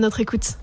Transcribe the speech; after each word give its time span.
Notre 0.00 0.20
écoute. 0.20 0.58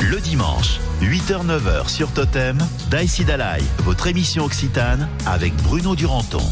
Le 0.00 0.20
dimanche, 0.20 0.80
8h-9h 1.02 1.88
sur 1.88 2.10
Totem, 2.12 2.58
Daïsi 2.90 3.24
Dalai, 3.24 3.62
votre 3.84 4.08
émission 4.08 4.44
occitane 4.44 5.08
avec 5.24 5.54
Bruno 5.58 5.94
Duranton. 5.94 6.42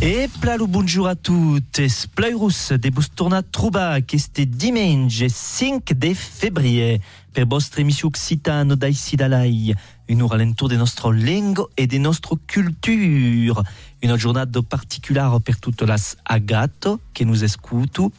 E 0.00 0.26
plalo 0.40 0.66
bonjour 0.66 1.08
a 1.08 1.14
tutti, 1.14 1.86
plairus 2.14 2.72
de 2.72 2.88
bus 2.88 3.10
torna 3.14 3.42
troba 3.42 3.98
este 4.10 4.46
dimanche 4.46 5.28
5 5.28 5.92
de 5.92 6.14
février 6.14 7.02
per 7.34 7.46
vostra 7.46 7.82
émission 7.82 8.08
occitano 8.08 8.74
dai 8.74 8.94
Sidalai, 8.94 9.74
une 10.08 10.22
rallentour 10.22 10.70
de 10.70 10.76
nostro 10.76 11.10
lingue 11.10 11.66
e 11.76 11.86
de 11.86 11.98
nostro 11.98 12.38
culture, 12.50 13.62
une 14.02 14.16
giornata 14.16 14.62
particolare 14.62 15.40
per 15.40 15.58
tutte 15.58 15.84
las 15.84 16.16
agato 16.22 17.00
che 17.12 17.26
nous 17.26 17.42
escutu, 17.42 18.10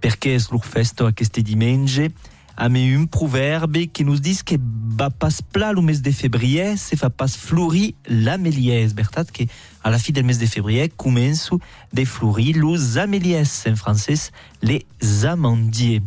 perché 0.00 0.36
lur 0.50 0.64
festo 0.64 1.06
a 1.06 1.12
este 1.18 1.42
dimanche, 1.42 2.10
a 2.56 2.68
me 2.68 2.94
un 2.94 3.06
proverbe 3.06 3.86
qui 3.86 4.04
nous 4.04 4.18
dit 4.18 4.40
que 4.44 4.56
va 4.96 5.08
pas 5.08 5.30
pla 5.52 5.72
le 5.72 5.80
mes 5.80 5.98
de 5.98 6.10
février 6.10 6.76
se 6.76 6.94
fa 6.94 7.08
pas 7.08 7.26
fleurir 7.26 7.92
l'améliès 8.06 8.92
bertat 8.94 9.24
que 9.24 9.44
à 9.82 9.90
la 9.90 9.98
fin 9.98 10.12
del 10.12 10.24
mes 10.24 10.36
de 10.36 10.44
février 10.44 10.90
commence 10.94 11.50
de 11.92 12.04
fleurir 12.04 12.58
los 12.58 12.98
améliès. 12.98 13.64
En 13.66 13.76
français 13.76 14.30
les 14.60 14.84
amandiers. 15.24 16.02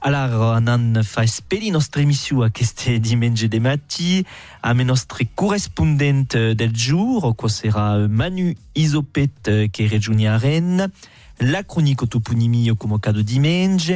Alors 0.00 0.54
on 0.60 0.68
en 0.68 1.02
fa 1.02 1.24
esperi 1.24 1.72
nostra 1.72 2.02
émission 2.02 2.42
a 2.42 2.50
este 2.60 3.00
dimanche 3.00 3.48
de 3.48 3.58
mati 3.58 4.24
a 4.62 4.74
me 4.74 4.84
nostre 4.84 5.24
correspondente 5.34 6.36
del 6.36 6.76
jour 6.76 7.34
quoi 7.34 7.48
sera 7.48 8.06
Manu 8.06 8.56
Isopet 8.76 9.70
qui 9.72 9.82
est 9.82 10.26
a 10.28 10.38
Rennes 10.38 10.88
la 11.40 11.62
chronique 11.62 12.02
au 12.02 12.06
toponymie 12.06 12.70
comme 12.78 12.98
cas 13.00 13.12
de 13.12 13.22
dimanche. 13.22 13.92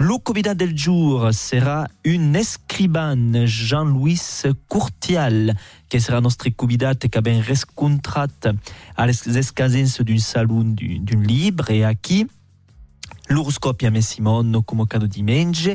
Le 0.00 0.16
convidat 0.18 0.54
del 0.54 0.78
jour 0.78 1.30
sera 1.32 1.88
une 2.04 2.36
escribane, 2.36 3.46
Jean-Louis 3.46 4.20
Courtial, 4.68 5.56
qui 5.88 6.00
sera 6.00 6.20
notre 6.20 6.48
convidat 6.50 6.94
qui 6.94 7.18
a 7.18 7.20
bien 7.20 7.42
rencontré 7.42 8.20
à 8.96 9.06
l'escasens 9.06 10.00
d'un 10.00 10.18
salon 10.18 10.62
d'un 10.76 11.20
livre 11.20 11.70
et 11.70 11.84
à 11.84 11.94
qui 11.94 12.28
l'horoscope 13.28 13.82
a 13.82 14.00
Simone 14.00 14.62
comme 14.64 14.84
de 14.86 15.06
dimanche, 15.06 15.68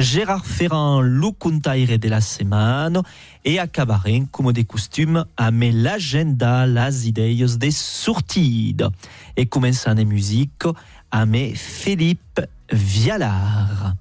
Gérard 0.00 0.46
Ferrand, 0.46 1.02
le 1.02 1.98
de 1.98 2.08
la 2.08 2.22
semaine, 2.22 3.02
et 3.44 3.58
à 3.58 3.66
Cabaret, 3.66 4.22
comme 4.32 4.50
de 4.50 4.62
costume, 4.62 5.26
à 5.36 5.50
met 5.50 5.72
l'agenda, 5.72 6.66
las 6.66 7.04
idées 7.04 7.44
des 7.58 7.70
sorties. 7.70 8.74
Musique, 10.04 10.64
à 11.10 11.26
met 11.26 11.54
Philippe 11.54 12.40
Vialard. 12.70 13.94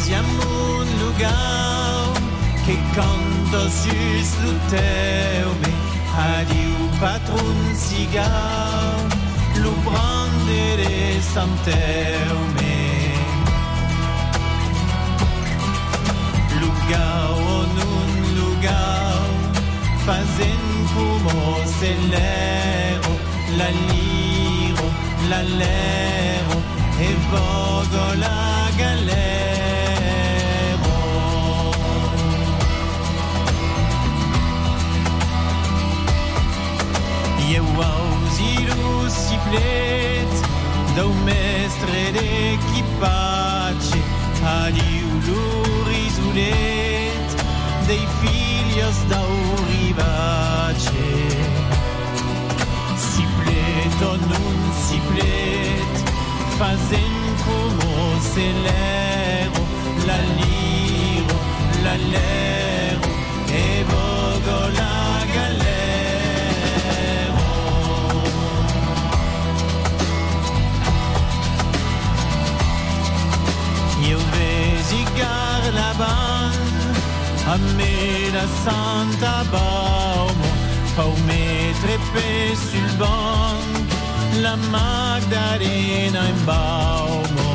Siamo 0.00 0.80
un 0.80 0.88
lugar 1.00 2.12
che 2.64 2.76
canta 2.94 3.68
sus 3.68 4.30
lo 4.42 4.54
teu 4.70 5.48
me 5.60 5.72
adiu 6.16 6.72
patron 6.98 7.58
cigar 7.76 8.96
lo 9.56 9.72
prendere 10.48 11.20
santeu 11.20 12.36
me 12.54 12.76
lugar 16.60 17.30
on 17.56 17.70
un 17.96 18.12
lugar 18.40 19.18
fazen 20.06 20.62
como 20.94 21.34
celero 21.78 23.12
la 23.58 23.68
liro 23.88 24.86
la 25.28 25.42
lero 25.42 26.56
e 27.00 27.08
vogo 27.30 28.14
la 28.24 28.70
galera 28.78 29.28
Eu 37.50 38.07
auzilu 38.28 39.08
siplet 39.08 40.32
Dau 40.96 41.12
mestre 41.24 42.12
d'equipace 42.12 43.98
Adiu 44.44 45.08
l'orizulet 45.26 47.28
Dei 47.86 48.06
filios 48.20 48.98
dau 49.08 49.32
rivace. 49.70 51.08
Siplet 52.96 54.02
o 54.02 54.04
nun 54.30 54.60
siplet 54.86 55.94
Fazen 56.58 57.16
como 57.46 57.92
celero 58.32 59.62
La 60.06 60.18
liro, 60.38 61.36
la 61.84 61.96
lero 62.12 63.08
E 63.52 63.84
vogo 63.84 64.87
vesigar 75.68 75.72
la 75.72 75.92
band 75.94 76.96
a 77.46 77.56
me 77.76 78.30
la 78.32 78.46
Santa 78.64 79.44
Baumo 79.50 80.48
Pau 80.96 81.14
mettere 81.26 81.98
pe 82.12 82.56
sul 82.56 82.96
banc 82.96 83.92
la 84.40 84.56
Magdalena 84.56 86.28
in 86.28 86.44
Baumo 86.44 87.52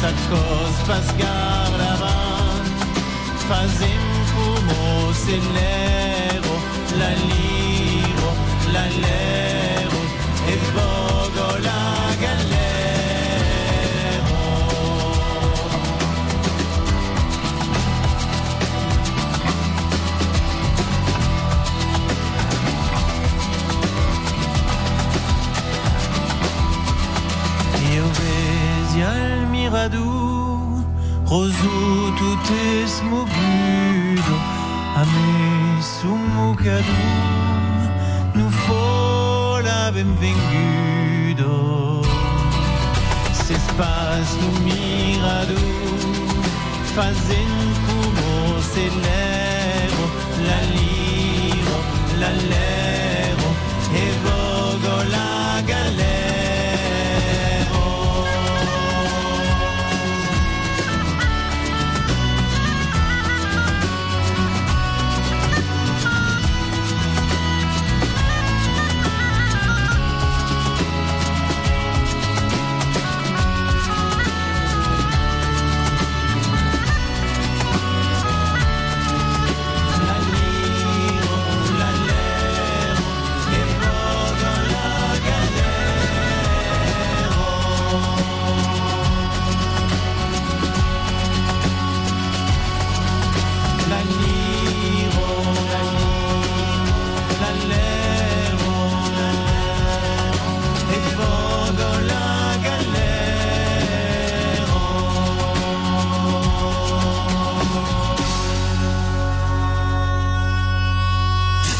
Sacos 0.00 0.76
pasgar 0.86 1.70
la 1.78 1.96
band 2.02 2.72
Fazem 3.48 4.04
como 4.34 5.12
celero 5.12 6.54
la 6.98 7.10
liro, 7.28 8.30
la 8.72 8.86
lero 9.02 10.00
e 10.46 10.56
vogo 10.72 11.13
Rosu 31.34 32.12
tout 32.14 32.48
è 32.48 32.86
smogudo 32.86 34.34
A 34.94 35.04
me 35.04 35.82
su 35.82 36.06
mucadu 36.06 37.06
Nu 38.34 38.48
fo 38.48 39.58
la 39.58 39.90
benvengudo. 39.90 41.52
Se 43.32 43.54
spas 43.66 44.28
nu 44.40 44.48
mirador 44.62 45.58
Fazen 46.94 47.52
como 47.86 48.28
celero 48.72 50.04
La 50.48 50.60
liro, 50.74 51.78
la 52.20 52.30
lero 52.50 53.48
E 53.92 54.04
la 55.14 55.62
galera 55.66 56.23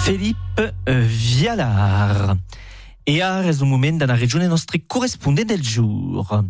Philippe 0.05 0.37
Vialar. 0.87 2.37
Et 3.06 3.21
és 3.21 3.23
un 3.23 3.65
moment 3.65 3.93
dans 3.93 4.05
la 4.05 4.15
région 4.15 4.39
nostre 4.47 4.77
correspondant 4.87 5.47
del 5.47 5.65
jour. 5.65 6.43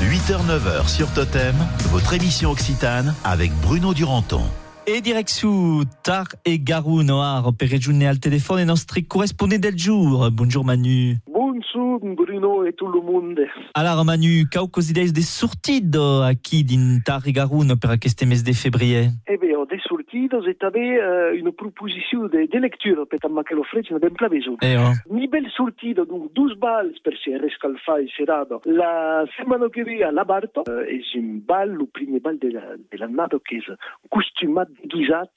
8h-9h 0.00 0.88
sur 0.88 1.12
Totem, 1.12 1.54
votre 1.90 2.14
émission 2.14 2.50
occitane 2.50 3.14
avec 3.22 3.52
Bruno 3.60 3.92
Duranton. 3.92 4.40
Et 4.86 5.02
direction 5.02 5.82
Tar 6.02 6.28
et 6.46 6.58
Garou 6.58 7.02
Noir 7.02 7.52
per 7.52 7.66
rejouner 7.66 8.06
al 8.06 8.20
téléphone 8.20 8.60
et 8.60 8.64
nostre 8.64 8.98
correspondant 9.00 9.58
del 9.58 9.78
jour. 9.78 10.30
Bonjour 10.32 10.64
Manu. 10.64 11.18
Bonjour 11.26 11.43
Bruno 11.74 12.64
et 12.64 12.72
tout 12.72 12.86
le 12.88 13.00
monde. 13.00 13.40
Alors 13.74 14.04
Manu, 14.04 14.46
quau 14.52 14.68
cosideis 14.68 15.12
de 15.12 15.22
sortido 15.22 16.22
aquí 16.22 16.62
din 16.64 17.00
Tar 17.04 17.26
et 17.26 17.32
Garou 17.32 17.64
per 17.80 17.90
aquest 17.90 18.24
mes 18.26 18.42
de 18.42 18.52
février? 18.52 19.08
Eh 19.26 19.36
bien, 19.36 19.64
des 19.66 19.80
sortidos 19.88 20.46
et 20.46 20.58
també 20.58 20.98
euh, 21.00 21.34
une 21.34 21.52
proposition 21.52 22.28
de, 22.28 22.46
de 22.46 22.58
lecture 22.58 23.06
per 23.10 23.18
tant 23.18 23.42
que 23.42 23.54
l'ofrecin 23.54 23.98
ben 23.98 24.14
pla 24.14 24.28
besoin. 24.28 24.56
Eh 24.62 24.76
oh. 24.78 24.92
Ni 25.10 25.26
bel 25.26 25.48
sortido, 25.56 26.04
donc 26.04 26.32
12 26.34 26.56
balles 26.58 26.98
per 27.02 27.14
se 27.18 27.36
rescalfar 27.38 28.00
i 28.02 28.08
serado. 28.16 28.60
La 28.64 29.24
setmana 29.36 29.68
que 29.72 29.82
a 30.04 30.12
la 30.12 30.24
Barto 30.24 30.64
euh, 30.68 30.84
és 30.88 31.14
un 31.16 31.40
bal, 31.46 31.70
el 31.74 31.86
primer 31.92 32.20
bal 32.20 32.38
de 32.38 32.50
la- 32.52 32.76
de 32.76 32.96
l'annado 32.98 33.40
que 33.40 33.56
és 33.56 33.66
costumat, 34.10 34.68
guisat, 34.84 35.30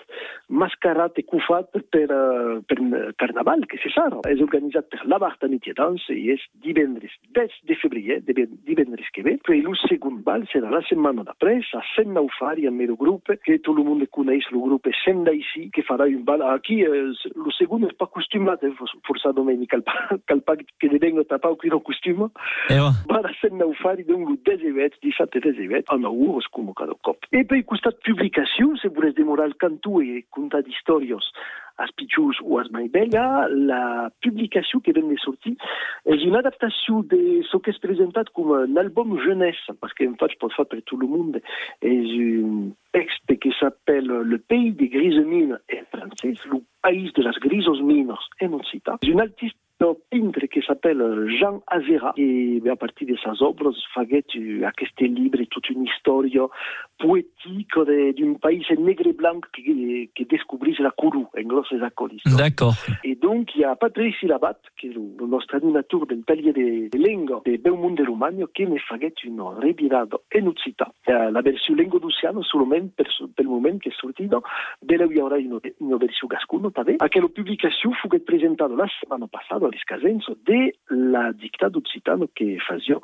mascarat 0.49 1.17
i 1.17 1.23
cufat 1.23 1.71
per, 1.91 2.07
uh, 2.11 2.61
per 2.67 2.77
carnaval, 3.17 3.65
que 3.67 3.77
se 3.81 3.89
sara. 3.93 4.21
És 4.29 4.41
organitzat 4.41 4.89
per 4.89 5.01
la 5.05 5.17
Barta 5.19 5.47
Nit 5.47 5.65
i 5.67 5.73
Dansa 5.73 6.13
i 6.27 6.33
és 6.35 6.43
divendres 6.63 7.13
10 7.35 7.55
de 7.69 7.75
febrer, 7.79 8.19
de 8.27 8.45
divendres 8.67 9.07
que 9.15 9.23
ve. 9.23 9.37
Puis 9.47 9.63
el 9.63 9.77
segon 9.85 10.19
bal 10.25 10.43
serà 10.51 10.71
la 10.73 10.83
setmana 10.87 11.23
d'après 11.27 11.69
a 11.77 11.83
Sant 11.93 12.11
Naufari, 12.15 12.67
amb 12.67 12.83
el 12.83 12.95
grup, 12.99 13.31
que 13.45 13.57
tot 13.63 13.77
el 13.77 13.87
món 13.87 14.03
coneix, 14.11 14.49
el 14.51 14.59
grup 14.63 14.89
Senda 15.03 15.33
ici, 15.35 15.67
que 15.73 15.85
farà 15.87 16.07
un 16.09 16.23
bal. 16.27 16.43
Aquí, 16.51 16.81
eh, 16.83 17.03
el 17.07 17.51
segon 17.57 17.85
és 17.87 17.95
pas 17.99 18.11
costumat, 18.11 18.63
eh, 18.63 18.73
forçadament, 19.07 19.63
cal 19.71 19.83
pa, 19.87 20.17
cal 20.29 20.41
pa 20.41 20.57
que 20.57 20.89
de 20.91 20.99
venga 20.99 21.23
tapau 21.27 21.55
qui 21.55 21.71
no 21.71 21.79
costuma. 21.79 22.29
Eh. 22.69 22.79
Va 23.11 23.21
a 23.23 23.33
Sant 23.41 23.57
Naufari, 23.59 24.05
el 24.07 24.37
10 24.43 24.81
et 24.87 24.99
17 25.03 25.37
i 25.37 25.41
10 25.41 25.77
et 25.79 25.93
a 25.93 25.97
9 25.97 26.25
euros 26.27 26.47
com 26.51 26.73
cada 26.73 26.95
cop. 27.01 27.23
E 27.31 27.43
per 27.47 27.63
costat 27.69 27.99
publicació, 28.03 28.75
se 28.81 28.89
volés 28.89 29.15
demorar 29.15 29.47
el 29.47 29.55
cantu 29.55 30.01
e 30.01 30.25
contar 30.29 30.63
d'històries 30.65 31.31
als 31.77 31.93
pitjors 31.97 32.39
o 32.43 32.57
als 32.59 32.69
mai 32.73 32.87
bella, 32.89 33.47
la 33.49 34.09
publicació 34.23 34.81
que 34.83 34.93
ven 34.97 35.09
de 35.11 35.17
sortir 35.21 35.55
és 36.09 36.25
una 36.27 36.41
adaptació 36.43 37.03
de 37.11 37.41
ce 37.49 37.61
que 37.63 37.73
és 37.73 37.81
presentat 37.83 38.31
com 38.37 38.53
un 38.55 38.81
àlbum 38.81 39.17
jeunesse, 39.23 39.77
parce 39.81 39.93
que 39.93 40.07
en 40.07 40.15
fait, 40.17 40.33
je 40.33 40.39
pense 40.41 40.55
pas 40.57 40.65
per 40.65 40.81
tout 40.83 40.97
le 40.97 41.07
monde, 41.07 41.41
és 41.81 42.09
un 42.17 42.73
texte 42.93 43.37
qui 43.39 43.53
s'appelle 43.59 44.07
Le 44.07 44.37
pays 44.37 44.71
des 44.71 44.89
grises 44.89 45.23
mines 45.25 45.59
en 45.73 45.85
français, 45.93 46.33
le 46.51 46.61
pays 46.81 47.11
de 47.13 47.23
las 47.23 47.37
grisos 47.39 47.81
minos 47.81 48.29
en 48.41 48.53
occità. 48.53 48.97
És 49.01 49.13
un 49.13 49.21
artiste 49.21 49.66
un 49.79 49.95
peintre 50.09 50.45
qui 50.47 50.61
s'appelle 50.65 51.27
Jean 51.39 51.61
Azera 51.67 52.13
et 52.17 52.61
à 52.69 52.75
partir 52.75 53.07
de 53.07 53.15
ses 53.17 53.43
œuvres 53.43 53.71
faguet 53.93 54.23
aquest 54.65 54.99
llibre 55.01 55.39
toute 55.49 55.69
une 55.69 55.85
histoire 55.85 56.23
poétique 56.97 57.75
de- 57.75 58.11
d'un 58.13 58.33
pays 58.35 58.65
negre 58.79 59.07
et 59.07 59.13
blanc 59.13 59.39
qui, 59.53 60.09
qui 60.15 60.25
découvrit 60.25 60.75
la 60.79 60.91
Kourou, 60.91 61.27
en 61.37 61.43
gros 61.43 61.63
c'est. 61.69 61.77
D'accord. 62.37 62.73
Et 63.03 63.15
donc, 63.15 63.53
il 63.55 63.61
y 63.61 63.63
a 63.63 63.75
Patrice 63.75 64.19
Labat, 64.23 64.57
qui 64.79 64.87
est 64.87 64.93
le, 64.93 65.27
nostre 65.27 65.55
animateur 65.55 66.07
del 66.07 66.23
taller 66.23 66.53
de, 66.53 66.89
de 66.89 66.97
lingua 66.97 67.41
de 67.45 67.57
Belmont 67.57 67.91
de 67.91 68.03
Romagna, 68.03 68.45
qui 68.55 68.65
ne 68.65 68.77
faguet 68.79 69.13
une 69.23 69.41
revirada 69.41 70.17
en 70.35 70.47
occità. 70.47 70.91
Eh, 71.07 71.13
La 71.31 71.41
version 71.41 71.75
lingua 71.75 71.99
d'Oceano, 71.99 72.41
solament 72.41 72.91
per, 72.95 73.05
per 73.35 73.45
il 73.45 73.49
moment 73.49 73.79
che 73.79 73.89
è 73.89 73.93
sortita, 73.93 74.39
de 74.81 74.97
la 74.97 75.05
hi 75.05 75.19
haurà 75.19 75.35
una, 75.37 75.59
una 75.79 75.97
versió 75.97 76.27
gascuno 76.27 76.71
també. 76.71 76.95
Aquella 76.99 77.27
publicació 77.29 77.91
fuguet 78.01 78.23
presentada 78.25 78.75
la 78.75 78.87
setmana 78.99 79.27
passada 79.27 79.66
a 79.67 79.69
l'Escasenso 79.71 80.37
de 80.45 80.73
la 80.89 81.31
dictada 81.33 81.77
occitano 81.77 82.27
que 82.33 82.57
fazia 82.67 82.97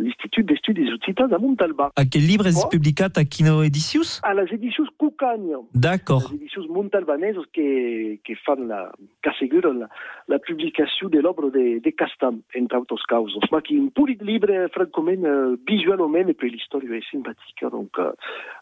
l'Institut 0.00 0.44
d'Estudis 0.44 0.90
Occitans 0.94 1.32
a 1.32 1.38
Montalbà. 1.38 1.90
Aquel 1.96 2.22
llibre 2.26 2.48
és 2.48 2.56
Oh. 2.64 2.68
publicat 2.68 3.18
a 3.18 3.24
quino 3.24 3.62
edicius? 3.62 4.20
A 4.22 4.32
les 4.34 4.50
edicions 4.52 4.88
Cucagna, 4.98 5.58
D'accord. 5.74 6.28
les 6.32 6.36
éditions 6.40 6.66
montalbanaises 6.68 7.36
qui, 7.52 8.18
qui 8.24 8.34
font 8.44 8.60
la, 8.66 8.90
qui 9.22 9.28
asseguren 9.28 9.78
la, 9.80 9.88
la 10.28 10.38
publication 10.38 11.08
de 11.08 11.18
l'œuvre 11.20 11.50
de, 11.50 11.80
de 11.84 11.90
Castam, 11.90 12.40
entre 12.56 12.76
autres 12.76 13.06
causes. 13.08 13.36
Ma 13.52 13.60
qui 13.60 13.76
est 13.76 13.80
un 13.80 13.88
petit 13.88 14.18
livre, 14.24 14.48
francament, 14.72 15.24
euh, 15.24 15.56
visuellement, 15.68 16.14
et 16.16 16.34
puis 16.34 16.50
l'histoire 16.50 16.82
est 16.82 17.02
sympathique. 17.12 17.60
Donc, 17.70 17.90
euh, 17.98 18.12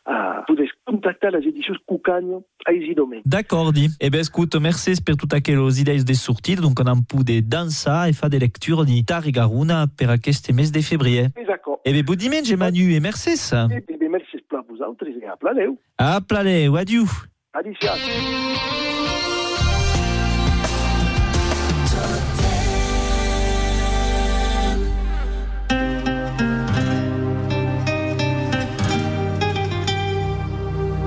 euh, 0.08 0.40
vous 0.48 0.54
pouvez 0.54 0.68
contacter 0.86 1.28
les 1.32 1.46
éditions 1.48 1.74
Cucagna 1.88 2.38
à 2.66 2.72
Isidome. 2.72 3.14
D'accord, 3.24 3.72
dit. 3.72 3.88
Eh 4.00 4.10
ben, 4.10 4.22
écoute, 4.22 4.54
merci 4.56 4.92
per 5.04 5.16
toutes 5.16 5.34
aquelles 5.34 5.78
idées 5.78 6.02
de 6.02 6.12
sortir. 6.14 6.60
Donc, 6.60 6.80
on 6.80 6.86
a 6.86 6.90
un 6.90 7.02
peu 7.02 7.22
de 7.24 7.40
dansa 7.40 8.08
et 8.08 8.12
fa 8.12 8.28
de 8.28 8.38
lecture 8.38 8.84
di 8.84 9.04
Tar 9.04 9.26
et 9.26 9.32
Garuna 9.32 9.86
per 9.96 10.08
aquest 10.10 10.52
mes 10.52 10.70
de 10.72 10.80
février. 10.80 11.27
Et 11.36 11.44
d'accord. 11.44 11.80
Eh 11.84 12.02
bon 12.02 12.14
dimanche, 12.14 12.50
Manu, 12.52 12.94
et 12.94 13.00
merci 13.00 13.36
ça. 13.36 13.68
Et 13.74 13.80
puis, 13.80 13.96
merci 14.08 14.36
à 14.52 14.60
vous 14.68 14.82
autres 14.82 15.06
et 15.06 15.26
à 15.26 15.36
planeu. 15.36 15.74
À 15.98 16.20
plale, 16.20 16.76
adieu. 16.76 17.04
Addition. 17.52 17.92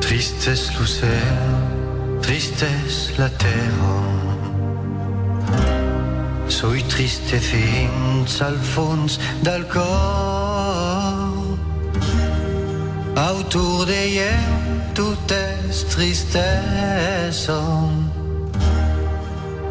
Tristesse 0.02 0.78
l'océan, 0.78 1.10
tristesse 2.22 3.18
la 3.18 3.30
terra. 3.30 4.21
Soi 6.52 6.84
triste 6.84 7.40
fins 7.40 8.42
al 8.44 8.58
fons 8.60 9.16
del 9.42 9.64
cor. 9.72 11.56
Autour 13.16 13.86
de 13.88 14.00
iem 14.12 14.82
tot 14.94 15.32
és 15.32 15.86
tristesa. 15.94 17.62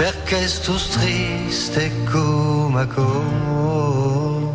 Perché 0.01 0.41
sto 0.49 0.79
triste 0.97 1.91
come 2.09 2.87
cor. 2.97 4.49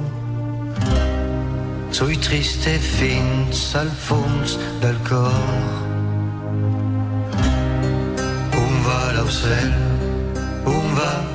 Soi 1.92 2.18
triste 2.18 2.74
fins 2.80 3.76
al 3.76 3.94
fons 4.08 4.58
del 4.82 4.98
cor. 5.06 5.70
On 8.66 8.76
va 8.90 9.00
l'ocel, 9.14 9.72
on 10.66 10.92
va 10.98 11.35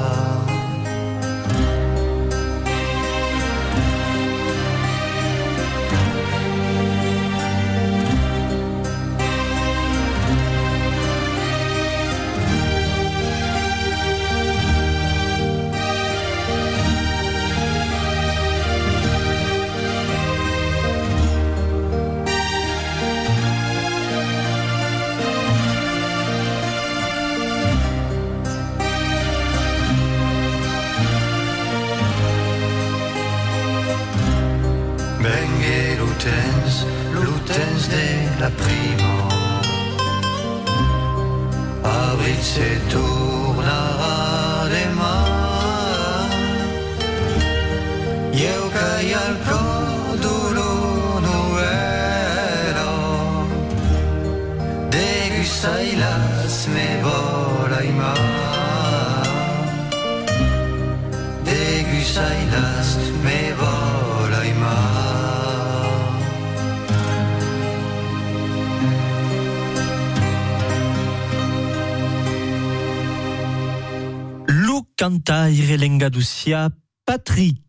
Patrick. 77.05 77.61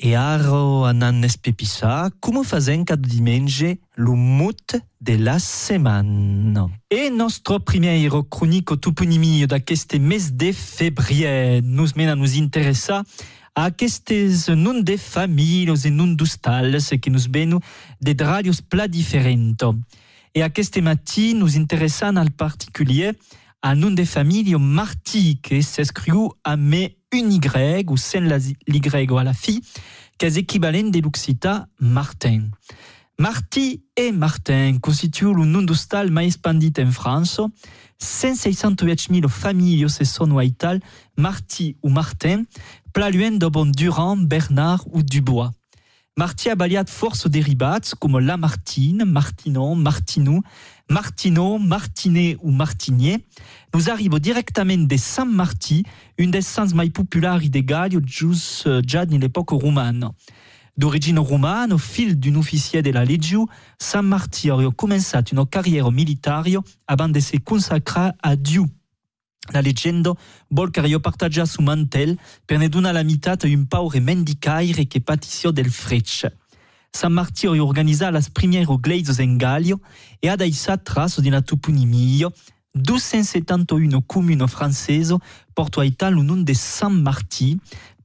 E 0.00 0.14
aro 0.14 0.84
anan 0.84 1.24
espepissa, 1.24 2.08
come 2.20 2.44
fazen 2.44 2.84
cada 2.84 3.02
diumenge 3.02 3.80
lo 3.96 4.14
mut 4.14 4.76
de 5.00 5.16
la 5.16 5.40
setmana. 5.40 6.68
E 6.88 7.10
nostro 7.10 7.58
primeiro 7.58 8.22
cronico 8.22 8.76
toponimi 8.76 9.44
d'aqueste 9.46 9.98
mes 9.98 10.30
de 10.30 10.52
febrer 10.52 11.62
nos 11.62 11.94
mena 11.94 12.14
nos 12.14 12.36
interessa 12.36 13.02
a 13.56 13.64
aquestes 13.64 14.46
nun 14.54 14.84
de 14.84 14.96
famílios 14.96 15.84
e 15.84 15.90
nun 15.90 16.14
d'ostals 16.14 16.90
que 17.02 17.10
nos 17.10 17.26
benu 17.26 17.58
de 18.00 18.14
radios 18.22 18.60
pla 18.60 18.86
diferento. 18.86 19.74
E 20.32 20.42
aquest 20.42 20.78
matí 20.80 21.34
nos 21.34 21.56
interessan 21.56 22.18
al 22.18 22.30
particulier 22.30 23.16
a 23.60 23.74
nun 23.74 23.96
de 23.96 24.06
família 24.06 24.58
Martí, 24.58 25.40
que 25.42 25.60
s'escriu 25.62 26.30
a 26.44 26.56
me 26.56 26.97
un 27.12 27.30
Y 27.30 27.86
ou 27.88 27.96
sen 27.96 28.28
la 28.28 28.38
Y 28.38 29.18
à 29.18 29.24
la 29.24 29.32
fi, 29.32 29.62
qu'est 30.18 30.36
équivalent 30.36 30.90
de 30.90 31.00
l'occita 31.00 31.68
Martin. 31.80 32.50
Martí 33.18 33.82
et 33.96 34.12
Martin 34.12 34.78
constituent 34.80 35.34
le 35.34 35.44
nom 35.44 35.62
d'hostal 35.62 36.10
mais 36.10 36.26
expandit 36.26 36.72
en 36.78 36.90
France. 36.90 37.40
168.000 38.00 39.26
familles 39.28 39.90
se 39.90 40.04
sont 40.04 40.30
waital 40.30 40.80
Martí 41.16 41.76
ou 41.82 41.88
Martin, 41.88 42.44
plaluent 42.92 43.38
de 43.38 43.46
bon 43.48 43.70
Durand, 43.70 44.16
Bernard 44.16 44.84
ou 44.92 45.02
Dubois. 45.02 45.50
Martí 46.16 46.48
a 46.50 46.56
baliat 46.56 46.86
force 46.86 47.28
derivats 47.28 47.94
comme 47.98 48.18
Lamartine, 48.18 49.04
Martinon, 49.04 49.76
Martinou, 49.76 50.42
Martineau, 50.90 51.58
Martinet 51.58 52.38
ou 52.42 52.50
Martinier, 52.50 53.18
nous 53.74 53.90
arrivons 53.90 54.18
directement 54.18 54.78
de 54.78 54.96
San 54.96 55.30
Martí, 55.30 55.84
une 56.16 56.30
des 56.30 56.40
sens 56.40 56.72
mai 56.72 56.88
populari 56.88 57.50
de 57.50 57.60
Galles 57.60 58.00
jus 58.06 58.64
già 58.86 59.04
nell'epoca 59.04 59.54
romana. 59.54 60.12
D'origine 60.78 61.18
romane, 61.18 61.72
au 61.72 61.78
fil 61.78 62.18
d'un 62.18 62.36
officier 62.36 62.82
de 62.82 62.90
la 62.90 63.04
Legio, 63.04 63.48
San 63.78 64.06
Martí 64.06 64.50
aurait 64.50 64.72
commencé 64.74 65.18
une 65.30 65.44
carrière 65.44 65.92
militaire 65.92 66.44
avant 66.86 67.08
de 67.08 67.20
se 67.20 67.36
consacrer 67.36 68.10
à 68.22 68.36
Dieu. 68.36 68.64
La 69.52 69.62
leggenda 69.62 70.12
vol 70.50 70.70
que 70.70 70.86
io 70.86 71.00
su 71.46 71.62
mantel 71.62 72.16
per 72.46 72.58
ne 72.58 72.68
donar 72.68 72.92
la 72.92 73.02
meitat 73.02 73.44
a 73.44 73.48
un 73.48 73.64
paure 73.64 74.00
mendicaire 74.00 74.86
che 74.86 75.00
patissio 75.00 75.50
del 75.52 75.70
frecce. 75.70 76.36
San 76.94 77.10
Martí 77.10 77.46
aurait 77.46 77.60
organisé 77.60 78.10
las 78.10 78.28
premières 78.28 78.78
glazes 78.78 79.20
en 79.20 79.36
Galles 79.36 79.76
e 80.22 80.28
ha 80.28 80.36
deixat 80.36 80.78
traço 80.78 81.22
de 81.22 81.30
la 81.30 81.42
toponimia 81.42 82.28
271 82.74 84.02
communes 84.02 84.48
françaises 84.48 85.16
porto 85.54 85.80
aital 85.80 86.14
le 86.14 86.22
nom 86.22 86.36
de 86.36 86.54
San 86.54 86.90
Martí, 86.90 87.58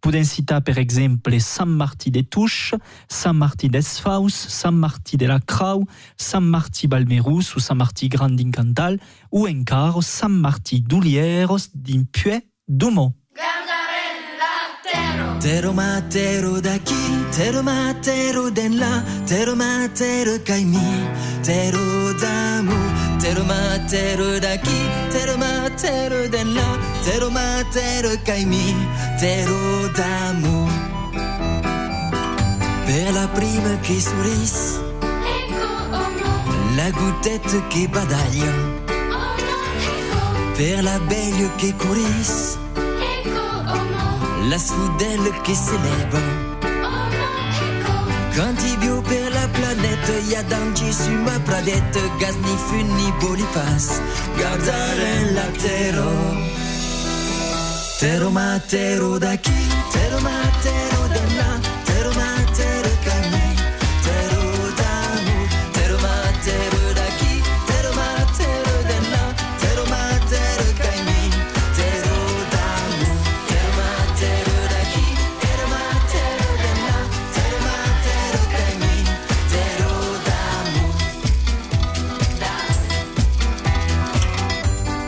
Podem 0.04 0.25
citar, 0.25 0.62
per 0.62 0.78
exemple, 0.80 1.40
Sant 1.40 1.66
Martí 1.66 2.12
de 2.12 2.20
Touche, 2.20 2.75
Sant 3.08 3.34
Martí 3.34 3.70
d'Esfaus, 3.70 4.34
Sant 4.34 4.74
Martí 4.74 5.16
de 5.16 5.28
la 5.28 5.40
Crau, 5.40 5.88
Sant 6.18 6.42
Martí 6.42 6.88
Balmerus 6.88 7.56
ou 7.56 7.62
Sant 7.62 7.78
Martí 7.78 8.10
Grand 8.10 8.36
d'Incantal, 8.36 9.00
ou 9.32 9.48
encara 9.48 10.02
Sant 10.02 10.28
Martí 10.28 10.82
d'Ulieros 10.82 11.72
d'Impuet 11.74 12.44
d'Humont. 14.93 15.39
Tero 15.39 15.73
matero 15.73 16.62
daqui, 16.62 17.27
tero 17.31 17.62
matero 17.63 18.50
den 18.50 18.77
là, 18.79 19.03
tero 19.25 19.55
matero 19.55 20.38
caimi, 20.43 21.07
tero 21.41 22.13
damu, 22.13 22.77
tero 23.19 23.43
matero 23.43 24.39
daqui, 24.39 24.79
tero 25.12 25.38
matero 25.38 26.29
den 26.29 26.53
là, 26.53 26.77
tero 27.03 27.29
matero 27.29 28.15
caimi, 28.23 28.75
tero 29.19 29.89
damu. 29.95 30.67
Per 32.85 33.12
la 33.12 33.27
prima 33.27 33.79
che 33.81 34.00
sorrise, 34.00 34.79
la 36.75 36.89
goutette 36.91 37.67
che 37.67 37.88
badaglia, 37.88 38.51
per 40.55 40.83
la 40.83 41.00
belle 41.00 41.50
che 41.55 41.73
courisse, 41.75 42.62
la 44.50 44.57
soudelle 44.57 45.31
qui 45.43 45.55
s'élève. 45.55 46.19
Quand 48.35 48.55
il 48.65 48.77
bio 48.79 49.01
per 49.01 49.29
la 49.31 49.47
planète, 49.47 50.12
y 50.29 50.35
a 50.35 50.43
danger 50.43 50.91
sur 50.91 51.19
ma 51.27 51.39
planète, 51.45 52.00
gaz 52.19 52.35
ni 52.45 52.55
fun 52.67 52.88
ni 52.97 53.12
bolipas, 53.21 54.01
guardare 54.38 55.33
la 55.33 55.47
terre. 55.62 56.03
Tero 58.00 58.31
matero 58.31 59.19
daqui, 59.19 59.51
tero 59.91 60.19
matero 60.21 61.01
de 61.15 61.23
là, 61.38 61.51
tero 61.85 62.12
cami, 62.12 62.45
tero 62.57 63.33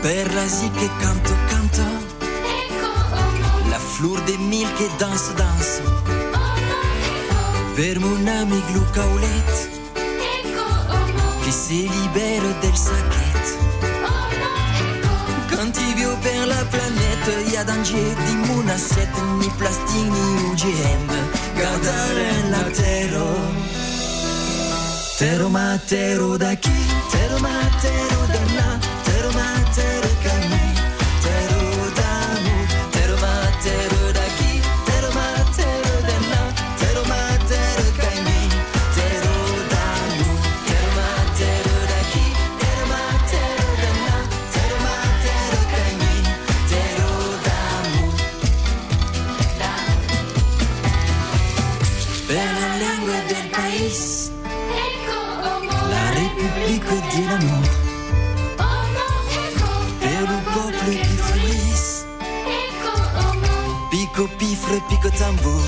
Per 0.06 0.34
la 0.34 0.46
zi 0.46 0.70
che 0.70 0.88
canto, 1.00 1.34
canto, 1.48 1.82
la 3.68 3.78
flor 3.78 4.22
de 4.22 4.36
mil 4.36 4.72
che 4.74 4.88
danse, 4.98 5.34
danse. 5.34 5.82
Per 7.74 7.98
mon 7.98 8.28
ami 8.28 8.62
Glucaulet, 8.70 9.68
che 11.42 11.50
si 11.50 11.88
libera 11.88 12.52
del 12.60 12.76
sachet. 12.76 13.58
Quand 15.50 15.76
il 15.76 15.94
bio 15.94 16.16
per 16.22 16.46
la 16.46 16.64
planète, 16.70 17.50
y 17.50 17.56
a 17.56 17.64
danger 17.64 18.14
di 18.26 18.34
ni 19.38 19.50
plastique, 19.56 20.08
ni 20.08 20.44
UGM. 20.50 21.08
Guardare 21.56 22.48
la 22.48 22.62
terra. 22.70 23.24
Tero 25.18 25.48
daqui, 26.36 26.86
tero 27.10 27.38
de 27.38 27.40
là, 27.40 27.68
tero 27.80 28.16
matero 28.28 28.56
cami, 28.56 28.95
tero 29.76 30.55
pico 64.16 64.28
pifre, 64.38 64.80
pico 64.88 65.10
tambour. 65.10 65.62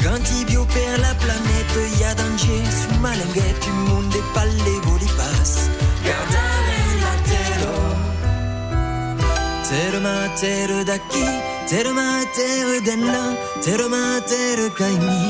Quand 0.00 0.24
il 0.30 0.44
bio 0.44 0.64
per 0.66 1.00
la 1.00 1.14
planète, 1.14 1.98
y 1.98 2.04
a 2.04 2.14
danger. 2.14 2.62
Su 2.70 2.94
malanguette, 3.00 3.58
du 3.64 3.72
monde 3.72 4.14
et 4.14 4.22
palle 4.32 4.80
bolipas. 4.84 5.68
Guardare 6.04 6.78
la 7.02 7.14
terra. 7.28 7.74
Tero 9.68 10.00
matero 10.00 10.84
daqui, 10.84 11.24
tero 11.66 11.92
matero 11.92 12.80
de 12.80 12.96
là, 12.96 13.36
tero 13.60 13.88
matero 13.88 14.72
caimi, 14.78 15.22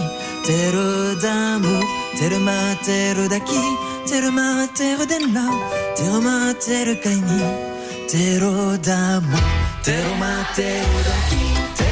tero 0.44 1.14
damu, 1.22 1.80
tero 2.18 2.38
matero 2.38 3.28
daqui, 3.28 3.64
tero 4.06 4.30
matero 4.30 5.06
de 5.06 5.18
là, 5.32 5.48
tero 5.96 6.20
matero 6.20 6.94
caimi, 7.02 7.40
tero 8.06 8.76
damu, 8.76 9.32
tero 9.32 9.46
matero 9.46 9.67
daqui, 9.88 9.96
tero 9.96 10.14
matero 10.16 11.87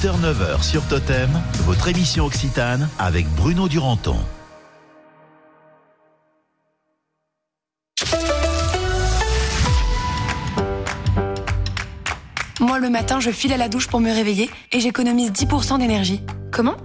8h-9h 0.00 0.62
sur 0.62 0.82
Totem, 0.88 1.28
votre 1.66 1.88
émission 1.88 2.24
Occitane 2.24 2.88
avec 2.98 3.28
Bruno 3.34 3.68
Duranton. 3.68 4.16
Moi, 12.60 12.78
le 12.78 12.88
matin, 12.88 13.20
je 13.20 13.30
file 13.30 13.52
à 13.52 13.58
la 13.58 13.68
douche 13.68 13.88
pour 13.88 14.00
me 14.00 14.10
réveiller 14.10 14.48
et 14.72 14.80
j'économise 14.80 15.32
10% 15.32 15.78
d'énergie. 15.80 16.22
Comment? 16.50 16.76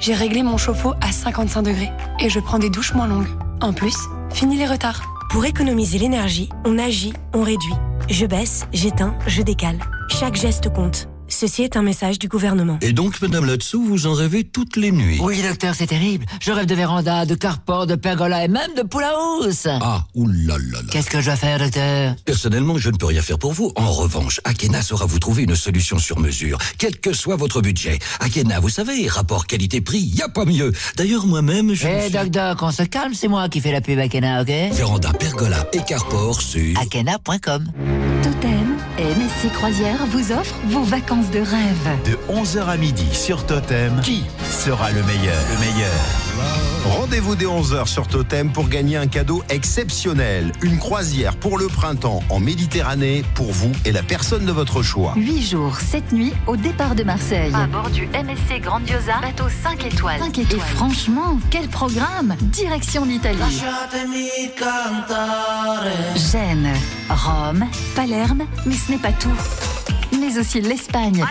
J'ai 0.00 0.14
réglé 0.14 0.42
mon 0.42 0.56
chauffe-eau 0.56 0.94
à 1.02 1.12
55 1.12 1.60
degrés 1.60 1.90
et 2.20 2.30
je 2.30 2.40
prends 2.40 2.58
des 2.58 2.70
douches 2.70 2.94
moins 2.94 3.06
longues. 3.06 3.28
En 3.60 3.74
plus, 3.74 3.96
fini 4.32 4.56
les 4.56 4.66
retards. 4.66 5.02
Pour 5.28 5.44
économiser 5.44 5.98
l'énergie, 5.98 6.48
on 6.64 6.78
agit, 6.78 7.12
on 7.34 7.42
réduit. 7.42 7.74
Je 8.08 8.24
baisse, 8.24 8.66
j'éteins, 8.72 9.14
je 9.26 9.42
décale. 9.42 9.78
Chaque 10.08 10.36
geste 10.36 10.72
compte. 10.72 11.11
Ceci 11.28 11.62
est 11.62 11.76
un 11.76 11.82
message 11.82 12.18
du 12.18 12.28
gouvernement. 12.28 12.78
Et 12.82 12.92
donc, 12.92 13.20
Madame 13.22 13.46
Latsou, 13.46 13.82
vous 13.82 14.06
en 14.06 14.12
rêvez 14.12 14.44
toutes 14.44 14.76
les 14.76 14.92
nuits 14.92 15.18
Oui, 15.22 15.42
docteur, 15.42 15.74
c'est 15.74 15.86
terrible. 15.86 16.26
Je 16.40 16.52
rêve 16.52 16.66
de 16.66 16.74
véranda, 16.74 17.24
de 17.24 17.34
carport, 17.34 17.86
de 17.86 17.94
pergola 17.94 18.44
et 18.44 18.48
même 18.48 18.74
de 18.76 18.82
house. 18.82 19.66
Ah, 19.66 20.04
oulala. 20.14 20.80
Qu'est-ce 20.90 21.08
que 21.10 21.20
je 21.20 21.26
dois 21.26 21.36
faire, 21.36 21.58
docteur? 21.58 22.14
Personnellement, 22.24 22.76
je 22.78 22.90
ne 22.90 22.96
peux 22.96 23.06
rien 23.06 23.22
faire 23.22 23.38
pour 23.38 23.52
vous. 23.52 23.72
En 23.76 23.90
revanche, 23.90 24.40
Akena 24.44 24.82
saura 24.82 25.06
vous 25.06 25.18
trouver 25.18 25.44
une 25.44 25.56
solution 25.56 25.98
sur 25.98 26.18
mesure, 26.18 26.58
quel 26.78 26.98
que 26.98 27.12
soit 27.12 27.36
votre 27.36 27.62
budget. 27.62 27.98
Akena, 28.20 28.60
vous 28.60 28.68
savez, 28.68 29.08
rapport 29.08 29.46
qualité-prix, 29.46 29.98
y 30.00 30.22
a 30.22 30.28
pas 30.28 30.44
mieux. 30.44 30.72
D'ailleurs, 30.96 31.26
moi-même, 31.26 31.72
je... 31.74 31.86
Eh, 31.86 32.10
doc, 32.10 32.28
doc, 32.28 32.62
on 32.62 32.70
se 32.70 32.82
calme, 32.82 33.14
c'est 33.14 33.28
moi 33.28 33.48
qui 33.48 33.60
fais 33.60 33.72
la 33.72 33.80
pub 33.80 33.98
Akena, 33.98 34.42
ok? 34.42 34.48
Véranda, 34.72 35.12
pergola 35.12 35.66
et 35.72 35.80
carport 35.86 36.40
sur... 36.40 36.78
Akena.com 36.78 37.72
Totem 38.22 38.76
et 38.98 39.02
MSC 39.04 39.52
Croisière 39.54 40.06
vous 40.06 40.30
offre 40.32 40.54
vos 40.68 40.82
vacances 40.84 41.21
de 41.30 41.38
rêve. 41.38 41.88
De 42.04 42.34
11h 42.34 42.66
à 42.66 42.76
midi 42.76 43.06
sur 43.14 43.46
Totem, 43.46 44.00
qui 44.02 44.24
sera 44.50 44.90
le 44.90 45.02
meilleur? 45.04 45.36
Le 45.52 45.58
meilleur. 45.60 45.92
Rendez-vous 46.84 47.36
dès 47.36 47.44
11h 47.44 47.86
sur 47.86 48.08
Totem 48.08 48.50
pour 48.50 48.68
gagner 48.68 48.96
un 48.96 49.06
cadeau 49.06 49.44
exceptionnel. 49.48 50.52
Une 50.62 50.78
croisière 50.78 51.36
pour 51.36 51.58
le 51.58 51.68
printemps 51.68 52.20
en 52.28 52.40
Méditerranée 52.40 53.24
pour 53.34 53.52
vous 53.52 53.70
et 53.84 53.92
la 53.92 54.02
personne 54.02 54.44
de 54.44 54.52
votre 54.52 54.82
choix. 54.82 55.12
8 55.16 55.42
jours, 55.42 55.78
7 55.78 56.12
nuits 56.12 56.32
au 56.46 56.56
départ 56.56 56.94
de 56.94 57.04
Marseille. 57.04 57.52
À 57.54 57.66
bord 57.66 57.90
du 57.90 58.06
MSC 58.08 58.60
Grandiosa, 58.60 59.20
bateau 59.20 59.44
5 59.62 59.86
étoiles. 59.86 60.18
5 60.18 60.38
étoiles. 60.38 60.60
Et 60.60 60.74
franchement, 60.74 61.38
quel 61.50 61.68
programme 61.68 62.34
Direction 62.40 63.04
l'Italie. 63.04 63.62
Gênes, 66.16 66.72
Rome, 67.08 67.64
Palerme, 67.94 68.42
mais 68.66 68.74
ce 68.74 68.90
n'est 68.90 68.98
pas 68.98 69.12
tout. 69.12 69.30
Mais 70.22 70.38
aussi 70.38 70.60
l'Espagne. 70.60 71.24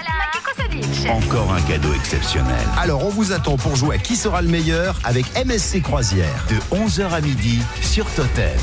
Encore 1.09 1.53
un 1.53 1.61
cadeau 1.61 1.93
exceptionnel. 1.93 2.67
Alors 2.77 3.05
on 3.05 3.09
vous 3.09 3.31
attend 3.31 3.55
pour 3.55 3.77
jouer 3.77 3.95
à 3.95 3.97
qui 3.97 4.17
sera 4.17 4.41
le 4.41 4.49
meilleur 4.49 4.99
avec 5.05 5.25
MSC 5.45 5.81
Croisière. 5.81 6.45
De 6.49 6.57
11h 6.75 7.09
à 7.09 7.21
midi 7.21 7.59
sur 7.81 8.05
Totem. 8.13 8.59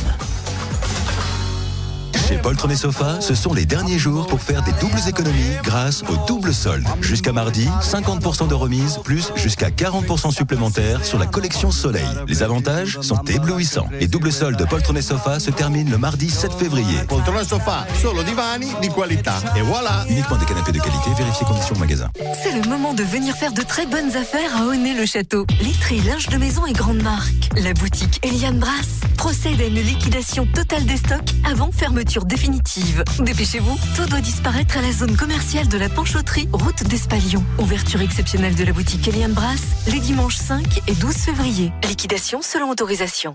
Chez 2.29 2.37
Poltron 2.37 2.69
et 2.69 2.77
Sofa, 2.77 3.23
ce 3.23 3.35
sont 3.35 3.55
les 3.55 3.65
derniers 3.65 3.99
jours 3.99 4.27
pour 4.27 4.43
faire 4.43 4.63
des 4.63 4.73
doubles 4.73 5.01
économies 5.09 5.57
grâce 5.63 6.03
au 6.11 6.27
double 6.27 6.53
solde. 6.53 6.87
Jusqu'à 7.01 7.33
mardi, 7.33 7.67
50% 7.81 8.49
de 8.49 8.55
remise 8.55 8.99
plus 9.03 9.33
jusqu'à 9.35 9.71
40% 9.71 10.31
supplémentaires 10.31 11.07
sur 11.07 11.19
la 11.19 11.25
collection 11.25 11.71
Soleil. 11.71 12.05
Les 12.27 12.43
avantages 12.43 12.99
sont 13.01 13.23
éblouissants. 13.25 13.89
Les 13.99 14.09
doubles 14.09 14.31
soldes 14.31 14.63
Poltron 14.69 14.97
et 14.97 15.01
Sofa 15.01 15.41
se 15.41 15.51
terminent 15.51 15.91
le 15.91 15.97
mardi 15.97 16.29
7 16.29 16.53
février. 16.53 16.99
Poltron 17.09 17.41
et 17.41 17.45
Sofa, 17.47 17.87
solo 17.99 18.23
divani 18.23 18.75
di 18.83 18.91
qualità. 18.91 19.37
Et 19.57 19.63
voilà 19.63 20.05
Uniquement 20.11 20.37
des 20.37 20.45
canapés 20.45 20.73
de 20.73 20.81
qualité, 20.81 21.09
vérifiez 21.17 21.47
conditions 21.47 21.77
au 21.77 21.79
magasin. 21.79 22.11
C'est 22.43 22.53
le 22.53 22.69
moment 22.69 22.93
de 22.93 23.05
venir 23.05 23.35
faire 23.37 23.53
de 23.55 23.63
très 23.63 23.87
bonnes 23.87 24.15
affaires 24.15 24.55
à 24.55 24.67
Aulnay-le-Château. 24.67 25.47
Literie, 25.63 26.03
linge 26.03 26.27
de 26.27 26.37
maison 26.37 26.67
et 26.67 26.75
grandes 26.75 27.03
marques. 27.03 27.49
La 27.57 27.73
boutique 27.73 28.21
Eliane 28.23 28.59
Brass 28.59 29.01
procède 29.17 29.63
à 29.63 29.65
une 29.65 29.81
liquidation 29.81 30.47
totale 30.55 30.85
des 30.85 30.99
stocks 30.99 31.33
avant 31.51 31.73
fermeture 31.73 32.18
définitive. 32.27 33.05
Dépêchez-vous, 33.21 33.77
tout 33.97 34.07
doit 34.07 34.21
disparaître 34.21 34.79
à 34.79 34.83
la 34.83 34.93
zone 34.93 35.17
commerciale 35.17 35.69
de 35.69 35.79
la 35.79 35.89
Panchoterie, 35.89 36.49
route 36.53 36.85
d'Espalion. 36.85 37.45
Ouverture 37.59 38.01
exceptionnelle 38.01 38.55
de 38.55 38.65
la 38.65 38.73
boutique 38.73 39.07
Eliane 39.09 39.33
Brass 39.33 39.63
les 39.87 40.01
dimanches 40.01 40.37
5 40.37 40.83
et 40.87 40.95
12 40.95 41.15
février. 41.15 41.73
Liquidation 41.89 42.43
selon 42.43 42.71
autorisation. 42.71 43.35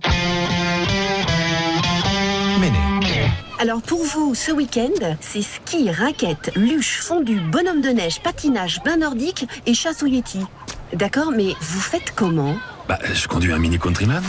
Alors 3.60 3.82
pour 3.82 4.04
vous, 4.04 4.36
ce 4.36 4.52
week-end, 4.52 5.16
c'est 5.22 5.42
ski, 5.42 5.90
raquettes, 5.90 6.52
luge, 6.56 7.00
fondu, 7.00 7.40
bonhomme 7.40 7.82
de 7.82 7.90
neige, 7.90 8.22
patinage, 8.22 8.82
bain 8.84 8.98
nordique 8.98 9.48
et 9.66 9.74
chasse 9.74 10.04
au 10.04 10.06
yeti. 10.06 10.40
D'accord, 10.94 11.32
mais 11.32 11.56
vous 11.62 11.80
faites 11.80 12.14
comment? 12.16 12.56
Bah, 12.88 13.00
je 13.14 13.28
conduis 13.28 13.54
un 13.54 13.60
Mini 13.60 13.80
Countryman. 13.80 14.24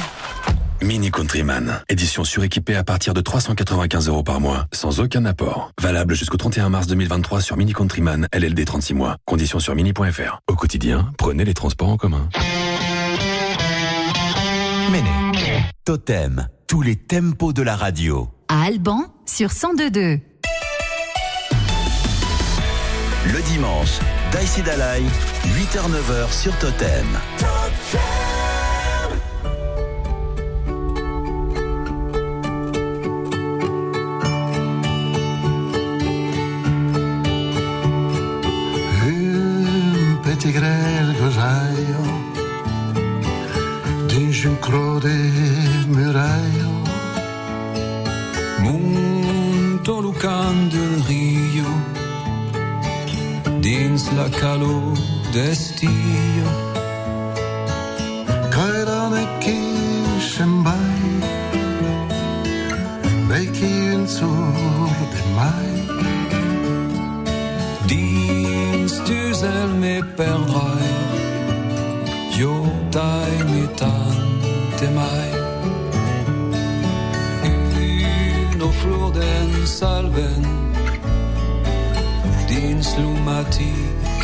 Mini 0.84 1.10
Countryman, 1.10 1.82
édition 1.88 2.24
suréquipée 2.24 2.76
à 2.76 2.84
partir 2.84 3.14
de 3.14 3.22
395 3.22 4.08
euros 4.08 4.22
par 4.22 4.38
mois, 4.38 4.66
sans 4.70 5.00
aucun 5.00 5.24
apport. 5.24 5.70
Valable 5.80 6.14
jusqu'au 6.14 6.36
31 6.36 6.68
mars 6.68 6.86
2023 6.88 7.40
sur 7.40 7.56
Mini 7.56 7.72
Countryman, 7.72 8.28
LLD 8.34 8.66
36 8.66 8.92
mois. 8.92 9.16
Conditions 9.24 9.60
sur 9.60 9.74
mini.fr. 9.74 10.40
Au 10.46 10.54
quotidien, 10.54 11.10
prenez 11.16 11.46
les 11.46 11.54
transports 11.54 11.88
en 11.88 11.96
commun. 11.96 12.28
Méné. 14.92 15.64
Totem. 15.86 16.48
Tous 16.66 16.82
les 16.82 16.96
tempos 16.96 17.54
de 17.54 17.62
la 17.62 17.76
radio. 17.76 18.28
À 18.48 18.64
Alban 18.64 19.06
sur 19.24 19.48
1022. 19.48 20.20
Le 23.32 23.42
dimanche, 23.46 23.98
Daïsi 24.32 24.60
Dalai, 24.60 25.00
8h-9h 25.46 26.30
sur 26.30 26.54
Totem. 26.58 27.06
Un 27.40 28.23
dins 44.44 44.50
un 44.50 44.56
clos 44.56 45.00
de 45.00 45.86
muraille. 45.88 46.66
Monto 48.60 50.02
Lucan 50.02 50.68
del 50.68 51.02
Rio 51.08 51.70
dins 53.60 54.10
la 54.16 54.28
calor 54.40 54.92
d'estiu. 55.32 56.73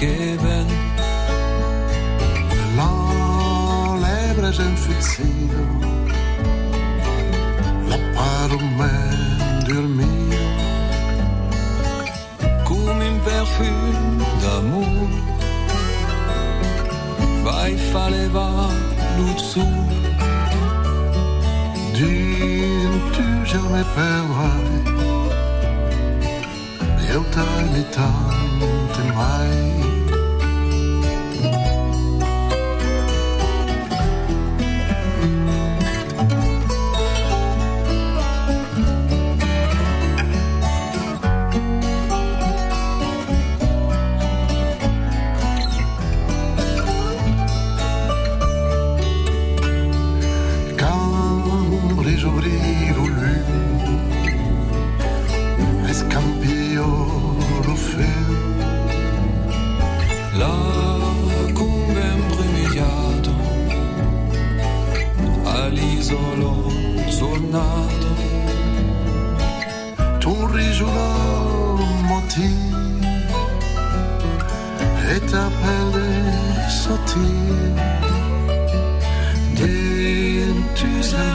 Che 0.01 0.35
ven. 0.41 0.67
L'enlèvre 2.77 4.49
un 4.65 4.77
fuzzino, 4.77 5.90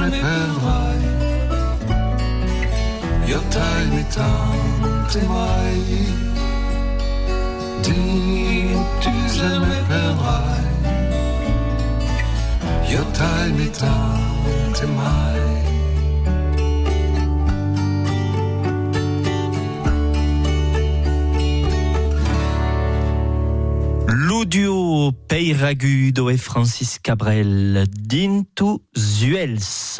tu 0.05 0.11
se 0.11 0.17
me 0.17 0.21
perdrai, 0.21 1.03
io 3.27 3.39
t'aimi 3.49 4.03
tante 4.15 5.21
mai, 5.27 5.81
din 7.81 8.85
tu 9.01 9.11
se 9.27 9.49
me 9.59 9.77
perdrai. 9.89 10.63
Io 12.89 13.03
t'aimi 13.17 13.69
tante 13.71 14.85
mai. 14.85 15.74
L'audio 24.17 25.11
Peiragudo 25.27 26.29
et 26.29 26.37
Francis 26.37 26.99
Cabrel 26.99 27.83
d'Intu 27.91 28.77
Zuels. 28.95 29.99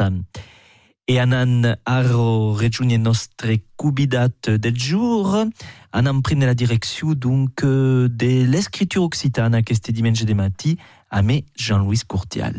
E 1.06 1.20
anan 1.20 1.76
aro 1.84 2.54
regione 2.54 2.98
nostre 2.98 3.60
cubidat 3.76 4.48
del 4.48 4.80
jour, 4.80 5.44
anan 5.92 6.22
prenne 6.22 6.46
la 6.46 6.54
direction 6.54 7.12
donc 7.14 7.62
de 7.62 8.46
l'escriture 8.46 9.04
occitane 9.04 9.62
este 9.68 9.92
dimanche 9.92 10.24
de 10.24 10.34
mati 10.34 10.78
me 11.22 11.42
Jean-Louis 11.58 12.00
Courtial. 12.08 12.56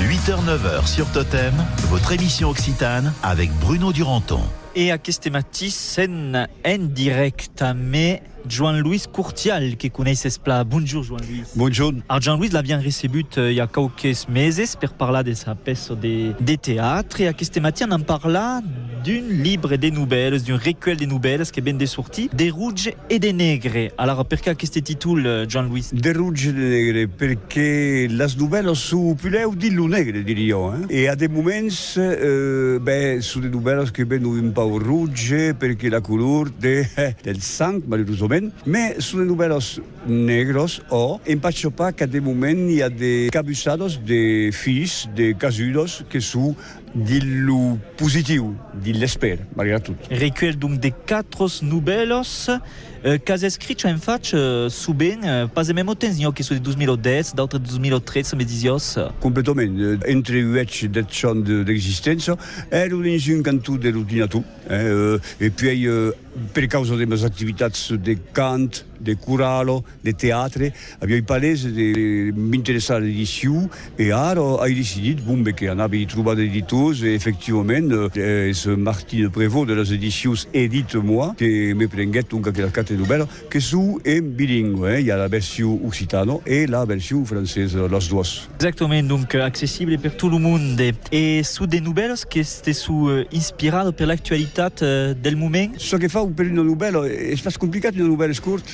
8h-9h 0.00 0.88
sur 0.88 1.06
Totem, 1.12 1.54
votre 1.88 2.10
émission 2.10 2.50
occitane 2.50 3.12
avec 3.22 3.52
Bruno 3.60 3.92
Duranton. 3.92 4.42
Et 4.78 4.90
à 4.92 4.98
mati 5.32 5.70
sen 5.70 6.46
en 6.62 6.78
direct 6.92 7.62
a 7.62 7.72
me 7.72 8.18
Jean-Louis 8.46 9.04
Courtial 9.10 9.76
qui 9.76 9.90
connaît 9.90 10.14
ce 10.14 10.38
plat. 10.38 10.64
Bonjour 10.64 11.02
Jean-Louis. 11.02 11.44
Bonjour. 11.56 11.92
Alors 12.10 12.20
Jean-Louis 12.20 12.50
l'a 12.50 12.60
bien 12.60 12.78
reçu 12.78 13.08
euh, 13.38 13.50
il 13.50 13.56
y 13.56 13.60
a 13.60 13.66
quelques 13.66 14.28
meses 14.28 14.76
per 14.76 14.88
parler 14.88 15.24
de 15.24 15.34
sa 15.34 15.54
pièce 15.54 15.90
de, 15.90 16.32
de 16.38 16.54
théâtre 16.56 17.22
et 17.22 17.28
à 17.28 17.32
este 17.40 17.58
mati 17.58 17.84
on 17.88 17.92
en 17.92 18.00
parla 18.00 18.60
d'une 19.02 19.42
libre 19.42 19.76
des 19.76 19.90
nouvelles, 19.90 20.42
d'un 20.42 20.56
recueil 20.58 20.96
des 20.96 21.06
nouvelles 21.06 21.46
qui 21.50 21.60
est 21.60 21.62
bien 21.62 21.86
sorti, 21.86 22.28
des 22.34 22.50
rouges 22.50 22.90
et 23.08 23.18
des 23.18 23.32
nègres. 23.32 23.92
Alors 23.98 24.24
perché 24.26 24.54
questo 24.56 24.80
titolo 24.80 25.48
Jean-Louis? 25.48 25.90
De 25.92 26.12
rouge 26.12 26.48
e 26.48 26.52
de 26.52 26.68
negre, 26.68 27.06
perché 27.06 28.08
le 28.08 28.26
nouvelles 28.36 28.72
sono 28.76 29.14
più 29.14 29.30
di 29.54 29.70
negre, 29.70 30.22
direi 30.24 30.44
io. 30.44 30.74
Eh? 30.88 31.02
E 31.02 31.08
a 31.08 31.14
dei 31.14 31.28
momenti, 31.28 32.00
eh, 32.00 32.78
beh, 32.80 33.18
sono 33.20 33.44
delle 33.44 33.54
nouvelles 33.54 33.90
che 33.92 34.04
vengono 34.04 34.40
un 34.40 34.52
po' 34.52 34.65
rouge, 34.68 35.54
perché 35.58 35.88
la 35.88 36.00
colore 36.00 36.50
de, 36.58 36.84
del 37.22 37.40
sangue, 37.40 37.82
malheureusement, 37.86 38.50
mais 38.66 38.98
sono 38.98 39.22
delle 39.22 39.28
nouvelles 39.28 39.80
negros 40.06 40.82
o, 40.90 41.20
in 41.28 41.40
faccio 41.40 41.70
pas 41.70 41.92
qu'à 41.92 42.06
des 42.06 42.20
moments, 42.20 42.46
il 42.46 42.72
y 42.72 42.82
a 42.82 42.88
des 42.88 43.28
cabussados 43.30 44.00
de 44.04 44.50
fils, 44.52 45.08
de 45.14 45.32
casudos, 45.32 46.04
che 46.08 46.20
sono 46.20 46.54
dillo 46.94 47.78
positivo, 47.96 48.54
dell'esper, 48.72 49.38
malgré 49.54 49.80
tout. 49.80 49.96
Recueil 50.10 50.56
donc 50.56 50.80
des 50.80 50.92
quatre 51.06 51.48
nouvelles 51.62 52.60
euh, 53.04 53.18
che 53.22 53.50
scritto 53.50 53.88
in 53.88 53.98
faccia 53.98 54.68
su 54.68 54.94
ben 54.94 55.22
euh, 55.24 55.46
pas 55.46 55.68
même 55.72 55.94
temps 55.94 56.32
che 56.32 56.42
sono 56.42 56.58
del 56.58 56.74
2010, 56.74 57.34
d'autres 57.34 57.60
2013, 57.60 58.36
me 58.36 58.44
disios. 58.44 58.98
Completamente, 59.18 59.98
entre 60.06 60.42
8 60.42 60.84
e 60.84 60.88
10 60.88 61.26
anni 61.26 61.64
d'esistenza 61.64 62.36
ero 62.68 63.04
in 63.04 63.20
un 63.28 63.42
canto 63.42 63.76
di 63.76 63.90
routinato 63.90 64.42
eh, 64.68 64.74
euh, 64.74 65.20
e 65.38 65.50
poi 65.50 65.86
eh, 65.86 66.14
per 66.52 66.66
causa 66.66 66.94
delle 66.94 67.06
mie 67.06 67.24
attività 67.24 67.70
di 67.98 68.18
canto, 68.32 68.78
di 68.98 69.14
curalo, 69.16 69.84
di 70.00 70.14
teatro, 70.14 70.64
avevo 70.98 71.16
il 71.16 71.24
palese 71.24 71.72
di 71.72 72.32
interessare 72.52 73.04
di 73.04 73.28
più 73.28 73.68
e 73.94 74.12
ora 74.12 74.40
ho 74.40 74.66
deciso 74.66 75.22
bon, 75.22 75.42
che 75.54 75.68
avevo 75.68 76.06
trovato 76.06 76.40
editori 76.40 77.08
e 77.08 77.14
effettivamente 77.14 78.48
eh, 78.48 78.52
ce 78.54 78.74
Martine 78.76 79.30
Prévost 79.30 79.66
delle 79.66 79.82
edizioni 79.82 80.38
edite 80.50 80.98
moi 80.98 81.32
che 81.34 81.72
mi 81.74 81.86
prende 81.86 82.24
anche 82.28 82.60
la 82.60 82.70
carte 82.70 82.94
nouvelle 82.94 83.26
che 83.48 83.60
su 83.60 83.98
è 84.02 84.20
bilingue, 84.20 84.96
eh? 84.96 85.00
il 85.00 85.06
y 85.06 85.10
a 85.10 85.16
la 85.16 85.28
versione 85.28 85.80
occitano 85.84 86.40
e 86.44 86.66
la 86.66 86.84
versione 86.84 87.24
francese, 87.24 87.88
las 87.88 88.08
duas. 88.08 88.48
Exactement, 88.56 89.02
donc 89.02 89.34
accessible 89.34 89.98
per 89.98 90.14
tout 90.14 90.30
le 90.30 90.38
monde. 90.38 90.94
E 91.10 91.42
su 91.44 91.66
des 91.66 91.80
nouvelles 91.80 92.24
che 92.26 92.42
ste 92.42 92.72
su 92.72 92.92
uh, 92.92 93.26
inspirato 93.30 93.92
per 93.92 94.06
l'attualità 94.06 94.66
uh, 94.66 95.14
del 95.14 95.36
momento? 95.36 95.78
Ce 95.78 95.96
che 95.98 96.08
fa 96.08 96.24
per 96.26 96.50
una 96.50 96.62
novella 96.62 97.06
è 97.06 97.34
spasso 97.36 97.58
complicato 97.58 97.98
una 97.98 98.08
novella 98.08 98.32
scorta. 98.32 98.70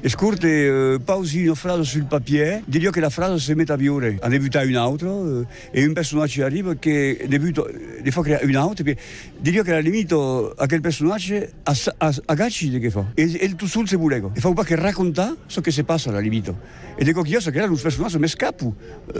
È 0.00 0.08
scorta, 0.08 0.46
uh, 0.46 1.00
pausi 1.02 1.44
una 1.44 1.54
frase 1.54 1.84
sul 1.84 2.04
papier, 2.04 2.62
dire 2.64 2.90
che 2.90 3.00
la 3.00 3.10
frase 3.10 3.38
si 3.38 3.54
mette 3.54 3.72
a 3.72 3.76
viore. 3.76 4.18
Ne 4.26 4.38
butta 4.38 4.60
un 4.62 4.74
altro 4.74 5.46
e 5.70 5.84
un 5.84 5.92
personaggio 5.92 6.44
arriva 6.44 6.74
che 6.74 7.24
ne 7.28 7.38
butta, 7.38 7.64
ne 8.02 8.10
fa 8.10 8.22
creare 8.22 8.44
un 8.44 8.54
altro, 8.54 8.84
dire 8.84 9.62
che 9.62 9.70
la 9.70 9.78
limito 9.78 10.52
a 10.56 10.66
quel 10.66 10.80
personaggio 10.80 11.36
a, 11.62 11.76
a, 11.98 12.14
a 12.26 12.34
gacci 12.34 12.78
che 12.78 12.90
fa? 12.90 13.04
E, 13.14 13.36
e 13.40 13.54
tu 13.54 13.66
sul 13.66 13.88
se 13.88 13.96
bulego. 13.96 14.32
E 14.34 14.40
fa 14.40 14.48
un 14.48 14.54
po' 14.54 14.62
che 14.62 14.76
racconta 14.76 15.36
ciò 15.46 15.60
che 15.60 15.70
si 15.70 15.84
passa 15.84 16.10
alla 16.10 16.20
limito. 16.20 16.86
E 16.96 17.04
dico 17.04 17.22
che 17.22 17.30
io 17.30 17.40
so 17.40 17.50
che 17.50 17.58
era 17.58 17.68
un 17.68 17.78
personaggio 17.80 18.18
mi 18.18 18.26
scappo. 18.26 18.74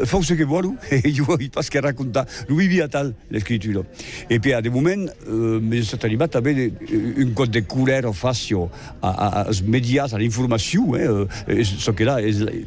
Fa 0.05 0.21
ce 0.21 0.35
che 0.35 0.45
vuole 0.45 0.77
e 0.89 1.01
io 1.09 1.37
il 1.39 1.51
pas 1.51 1.69
che 1.69 1.81
racconta. 1.81 2.27
Lui 2.49 2.67
via 2.67 2.89
tal 2.89 3.15
l'escrittura. 3.29 3.85
E 4.27 4.39
poi 4.41 4.53
a 4.53 4.61
dei 4.61 4.71
momenti 4.71 5.13
uh, 5.27 5.59
mi 5.61 5.79
è 5.79 5.83
stata 5.83 6.07
arrivata 6.07 6.39
a 6.39 6.41
vedere 6.41 6.73
un 7.17 7.33
code 7.33 7.51
de 7.51 7.67
couleur 7.67 8.13
facile 8.15 8.69
a, 9.01 9.13
a, 9.13 9.29
a 9.45 9.53
smediare 9.53 10.19
l'informazione. 10.19 10.38
Eh, 10.47 11.65
so 11.65 11.93
che 11.95 12.05
là, 12.05 12.21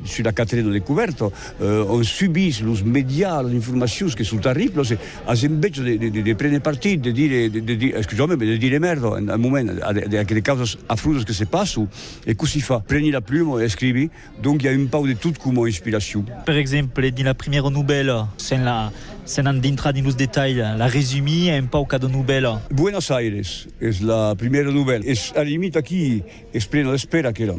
sulla 0.04 0.34
catena 0.34 0.70
del 0.70 0.84
coperto, 0.84 1.32
uh, 1.58 1.66
on 1.88 2.04
subisce 2.04 2.64
lo 2.64 2.74
smediare 2.74 3.48
l'informazione 3.48 4.14
che 4.14 4.24
sono 4.24 4.42
terribili. 4.42 4.84
Se, 4.84 4.98
invece 5.46 5.84
di, 5.84 6.12
di, 6.12 6.22
di 6.22 6.36
prendere 6.36 6.62
partito, 6.62 7.10
di 7.10 7.14
dire, 7.14 7.50
di, 7.50 7.64
di, 7.64 7.78
di, 7.78 7.96
scusami, 8.00 8.36
di 8.38 8.58
dire 8.58 8.80
merda, 8.80 9.16
al 9.16 9.40
momento, 9.40 9.74
delle 10.08 10.42
cause 10.42 10.78
affruse 10.88 11.24
che 11.24 11.34
si 11.34 11.46
passano, 11.46 11.88
e 12.24 12.36
così 12.36 12.62
fa. 12.62 12.80
Prendi 12.80 13.10
la 13.10 13.22
plume 13.22 13.64
e 13.64 13.70
scrivi. 13.70 14.10
Donc 14.42 14.64
il 14.64 14.66
y 14.66 14.68
a 14.70 14.72
un 14.72 14.88
peu 14.88 15.08
de 15.08 15.14
tout 15.14 15.38
comme 15.38 15.68
inspiration. 15.68 16.24
Per 16.46 16.56
exemple, 16.56 17.10
la 17.24 17.34
première 17.34 17.70
nouvelle, 17.70 18.26
c'est 18.38 18.58
la 18.58 18.92
c'est 19.32 19.48
un 19.48 19.54
dintra 19.54 19.94
di 19.94 20.02
nos 20.02 20.12
détails, 20.12 20.58
la 20.78 20.88
résumé 20.88 21.58
un 21.58 21.66
po' 21.66 21.86
cada 21.86 22.10
nouvelle. 22.10 22.50
Buenos 22.70 23.12
Aires 23.12 23.66
es 23.80 24.02
la 24.02 24.36
primera 24.36 24.70
novela. 24.72 25.06
Es 25.06 25.32
al 25.38 25.48
limite 25.48 25.80
aquí 25.80 26.22
es 26.54 26.66
pleno 26.68 26.90
de 26.90 26.98
espera 26.98 27.32
que 27.32 27.44
era. 27.44 27.56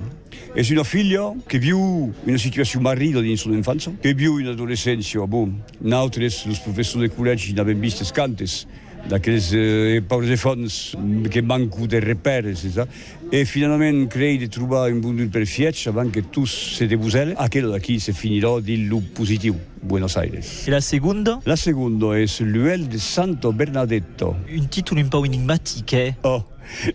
Es 0.55 0.71
una 0.71 0.85
figlia 0.85 1.33
che 1.49 1.59
viu 1.59 2.13
una 2.27 2.37
situazione 2.37 2.85
marrida 2.85 3.23
din 3.23 3.39
sua 3.39 3.55
infanzia, 3.55 3.91
che 4.03 4.13
viu 4.13 4.39
in 4.39 4.49
adolescenza, 4.49 5.27
bon, 5.27 5.63
nautres, 5.81 6.45
los 6.45 6.59
professori 6.61 7.09
de 7.09 7.15
collegi 7.15 7.55
n'avem 7.55 7.81
vist 7.81 8.13
cantes, 8.13 8.67
daqueles 9.09 9.53
eh, 9.53 10.03
paures 10.07 10.37
fons 10.37 10.97
che 11.31 11.43
manco 11.43 11.87
de 11.87 11.99
repères, 11.99 12.45
c'est 12.55 12.71
ça. 12.71 12.87
E 13.31 13.45
finalmente 13.45 14.09
crei 14.09 14.37
di 14.37 14.49
trovare 14.49 14.93
un 14.93 15.01
punto 15.01 15.27
per 15.29 15.47
fieccia, 15.47 15.93
anche 15.97 16.29
tu 16.29 16.45
sei 16.45 16.87
di 16.87 16.97
Busele, 16.97 17.33
a 17.35 17.49
quello 17.49 17.71
da 17.71 17.81
qui 17.81 17.99
si 17.99 18.13
finirà 18.13 18.61
di 18.61 18.87
lu 18.87 19.03
positivo, 19.13 19.59
Buenos 19.81 20.17
Aires. 20.17 20.67
E 20.67 20.71
la 20.71 20.81
seconda? 20.81 21.41
La 21.45 21.57
seconda 21.57 22.17
è 22.17 22.25
l'Uel 22.41 22.85
di 22.85 22.99
Santo 22.99 23.53
Bernadetto. 23.53 24.37
Un 24.49 24.69
titolo 24.69 25.01
un 25.01 25.09
po' 25.09 25.25
enigmatique, 25.25 26.07
eh? 26.07 26.15
Oh. 26.21 26.49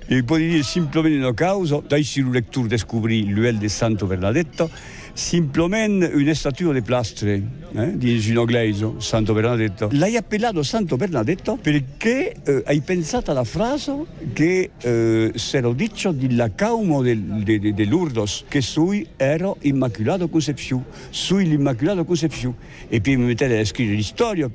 E 0.07 0.23
può 0.23 0.37
dire 0.37 0.63
semplicemente 0.63 1.17
una 1.17 1.33
causa, 1.33 1.81
dai 1.85 2.03
si 2.03 2.23
lettura 2.29 2.67
descoprì 2.67 3.27
l'Uel 3.27 3.57
di 3.57 3.69
Santo 3.69 4.05
Bernadetto, 4.05 4.69
simplemente 5.17 6.11
una 6.13 6.33
statua 6.35 6.71
di 6.73 6.83
plastre 6.83 7.41
eh, 7.73 7.97
di 7.97 8.21
un 8.29 8.37
inglese, 8.37 8.93
Santo 8.99 9.33
Bernadetto. 9.33 9.89
L'hai 9.93 10.15
appellato 10.15 10.61
Santo 10.61 10.95
Bernadetto 10.95 11.57
perché 11.59 12.35
eh, 12.43 12.61
hai 12.65 12.81
pensato 12.81 13.31
alla 13.31 13.43
frase 13.43 14.05
che 14.33 14.69
eh, 14.79 15.31
si 15.33 15.57
era 15.57 15.73
detto 15.73 16.11
della 16.11 16.53
caumo 16.53 17.01
di 17.01 17.43
de, 17.43 17.59
de, 17.59 17.73
de 17.73 17.85
Lourdes, 17.85 18.45
che 18.47 18.61
sui 18.61 19.07
era 19.17 19.51
Immaculato 19.61 20.29
Conception, 20.29 20.85
sui 21.09 21.47
l'Immaculato 21.47 22.05
Conception. 22.05 22.53
E 22.87 23.01
poi 23.01 23.17
mi 23.17 23.25
mettete 23.25 23.57
a 23.57 23.65
scrivere 23.65 23.97
la 23.97 24.03
storia 24.03 24.51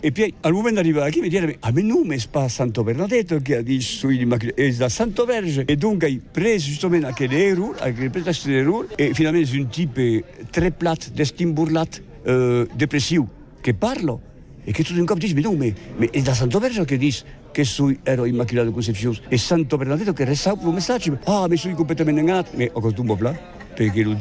e 0.00 0.10
poi 0.10 0.32
al 0.40 0.52
momento 0.52 0.80
di 0.80 0.88
arrivare 0.88 1.10
qui 1.10 1.20
mi 1.20 1.28
dice 1.28 1.56
a 1.60 1.70
me 1.70 1.82
non 1.82 2.10
è 2.10 2.18
pas 2.30 2.52
Santo 2.52 2.82
Bernadetto 2.82 3.38
che 3.40 3.56
ha 3.56 3.62
detto 3.62 4.08
è 4.08 4.72
da 4.72 4.88
Santo 4.88 5.24
Verge. 5.26 5.64
E 5.66 5.76
dunque 5.76 6.06
hai 6.06 6.20
preso 6.30 6.68
giustamente 6.68 7.06
anche 7.06 7.26
l'errore, 7.26 7.78
hai 7.80 7.92
preso 7.92 8.48
l'errore 8.48 8.88
e 8.96 9.12
finalmente 9.12 9.54
è 9.54 9.60
un 9.60 9.68
tipo 9.68 10.26
tre 10.50 10.70
plat, 10.70 11.10
destimburlat, 11.10 12.02
eh, 12.22 12.66
depressivo 12.72 13.28
che 13.60 13.74
parlo 13.74 14.20
e 14.64 14.72
che 14.72 14.82
tutto 14.82 14.98
in 14.98 15.04
capo 15.04 15.20
dice 15.20 15.34
ma 15.34 15.74
ma 15.96 16.10
è 16.10 16.22
da 16.22 16.34
Santo 16.34 16.58
Verge 16.58 16.84
che 16.84 16.96
dice 16.96 17.24
che 17.52 17.64
sui 17.64 17.98
ero 18.02 18.24
immacolato 18.24 18.70
concepzione 18.70 19.20
e 19.28 19.36
Santo 19.36 19.76
Bernadetto 19.76 20.12
che 20.12 20.24
resta 20.24 20.54
un 20.58 20.74
messaggio 20.74 21.18
ah 21.24 21.46
mi 21.48 21.56
sono 21.56 21.74
completamente 21.74 22.20
ingannato. 22.20 22.50
Ma 22.56 22.64
ho 22.72 22.80
costumbo 22.80 23.16
là 23.20 23.55
lo 23.78 24.16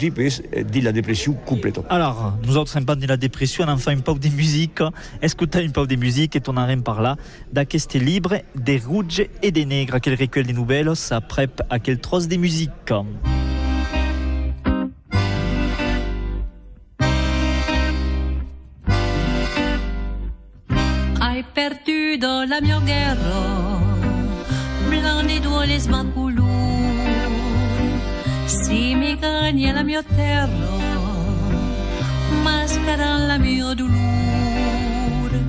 è 0.49 0.63
di 0.63 0.81
la 0.81 0.91
depressione 0.91 1.39
completa. 1.45 1.81
Alors, 1.89 2.37
nous 2.43 2.57
autres, 2.57 2.71
sommes 2.71 2.85
pas 2.85 2.95
de 2.95 3.07
la 3.07 3.17
dépression, 3.17 3.65
on 3.65 3.69
en 3.69 3.77
fait 3.77 3.91
un 3.91 3.99
peu 3.99 4.13
de 4.15 4.29
musique. 4.29 4.81
Écoutez 5.21 5.65
un 5.65 5.69
peu 5.69 5.87
de 5.87 5.95
musique 5.95 6.35
et 6.35 6.41
on 6.47 6.57
en 6.57 6.81
par 6.81 7.01
là? 7.01 7.15
D'aqueste 7.51 7.95
libre, 7.95 8.41
des 8.55 8.77
rouges 8.77 9.25
et 9.41 9.51
des 9.51 9.65
nègres, 9.65 9.99
quel 10.01 10.15
recueil 10.15 10.43
des 10.43 10.53
nouvelles, 10.53 10.95
ça 10.95 11.21
prep 11.21 11.61
à 11.69 11.79
quel 11.79 11.99
trosse 11.99 12.27
de 12.27 12.35
musique. 12.37 12.91
Hai 21.21 21.43
perduto 21.53 22.43
la 22.45 22.61
mia 22.61 22.79
guerra, 22.79 23.79
blandi 24.89 25.39
due 25.39 25.65
le 25.67 25.79
smaculù. 25.79 26.74
Si 28.65 28.95
mi 28.95 29.15
cagna 29.15 29.73
la 29.73 29.83
mia 29.83 30.01
terra, 30.01 30.71
mascara 32.41 33.15
la 33.15 33.37
mia 33.37 33.75
dolore. 33.75 35.41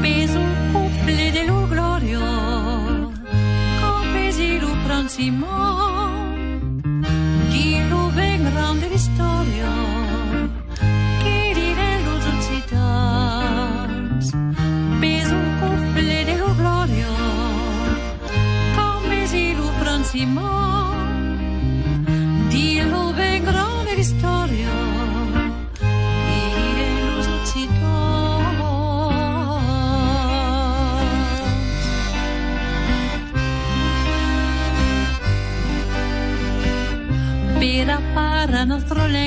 Peso 0.00 0.38
couple 0.70 1.32
de 1.32 1.44
lo 1.44 1.66
gloria, 1.66 2.20
come 3.80 4.30
si 4.30 4.60
lo 4.60 4.68
francimo, 4.84 6.05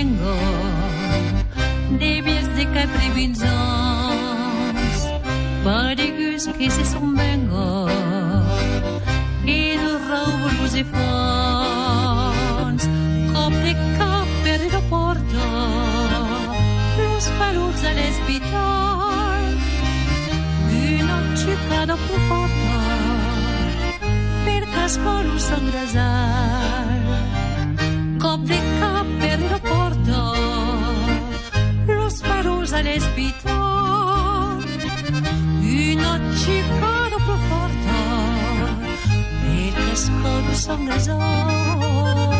nostro 0.03 0.29
lengo 0.29 0.37
Des 1.99 2.21
pièces 2.21 2.49
de 2.57 2.63
quatre 2.73 3.13
vinzons 3.15 3.47
Pas 5.63 5.95
de 5.95 6.07
gus 6.17 6.47
que 6.57 6.69
se 6.69 6.83
son 6.85 7.07
bengo 7.15 7.87
Et 9.45 9.77
de 9.77 9.91
raubos 10.09 10.73
e 10.75 10.83
fons 10.83 12.81
Cop 13.33 13.53
de 13.65 13.73
cap 13.97 14.27
per 14.43 14.59
de 14.73 14.81
porto 14.89 15.47
Los 16.97 17.25
palos 17.39 17.83
all'espital 17.89 19.43
Una 20.71 21.17
città 21.35 21.95
profonda 22.07 22.79
Per 24.45 24.63
cascolo 24.75 25.37
sangrasal 25.37 26.58
respirò 32.99 34.57
una 35.61 36.19
cicada 36.35 37.15
più 37.15 37.35
forte 37.47 37.97
perché 39.41 39.95
scorso 39.95 40.73
un 40.73 40.85
gasol 40.85 42.38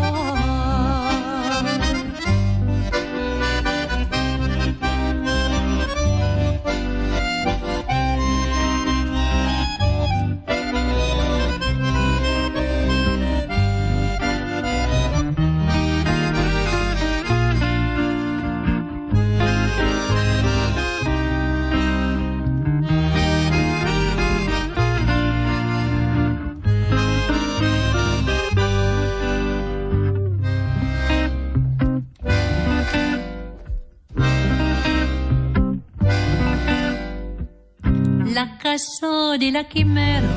casa 38.70 39.36
de 39.40 39.50
la 39.52 39.64
quimera 39.64 40.36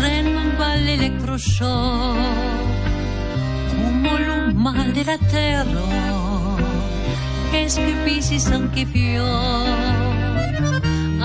renomba 0.00 0.68
l'electroshock 0.76 2.18
come 3.70 4.14
lo 4.26 4.36
mal 4.64 4.88
de 4.96 5.04
la 5.10 5.18
terra 5.34 5.86
es 7.62 7.74
que 7.84 7.94
pisis 8.04 8.46
anche 8.58 8.84
fior 8.92 9.66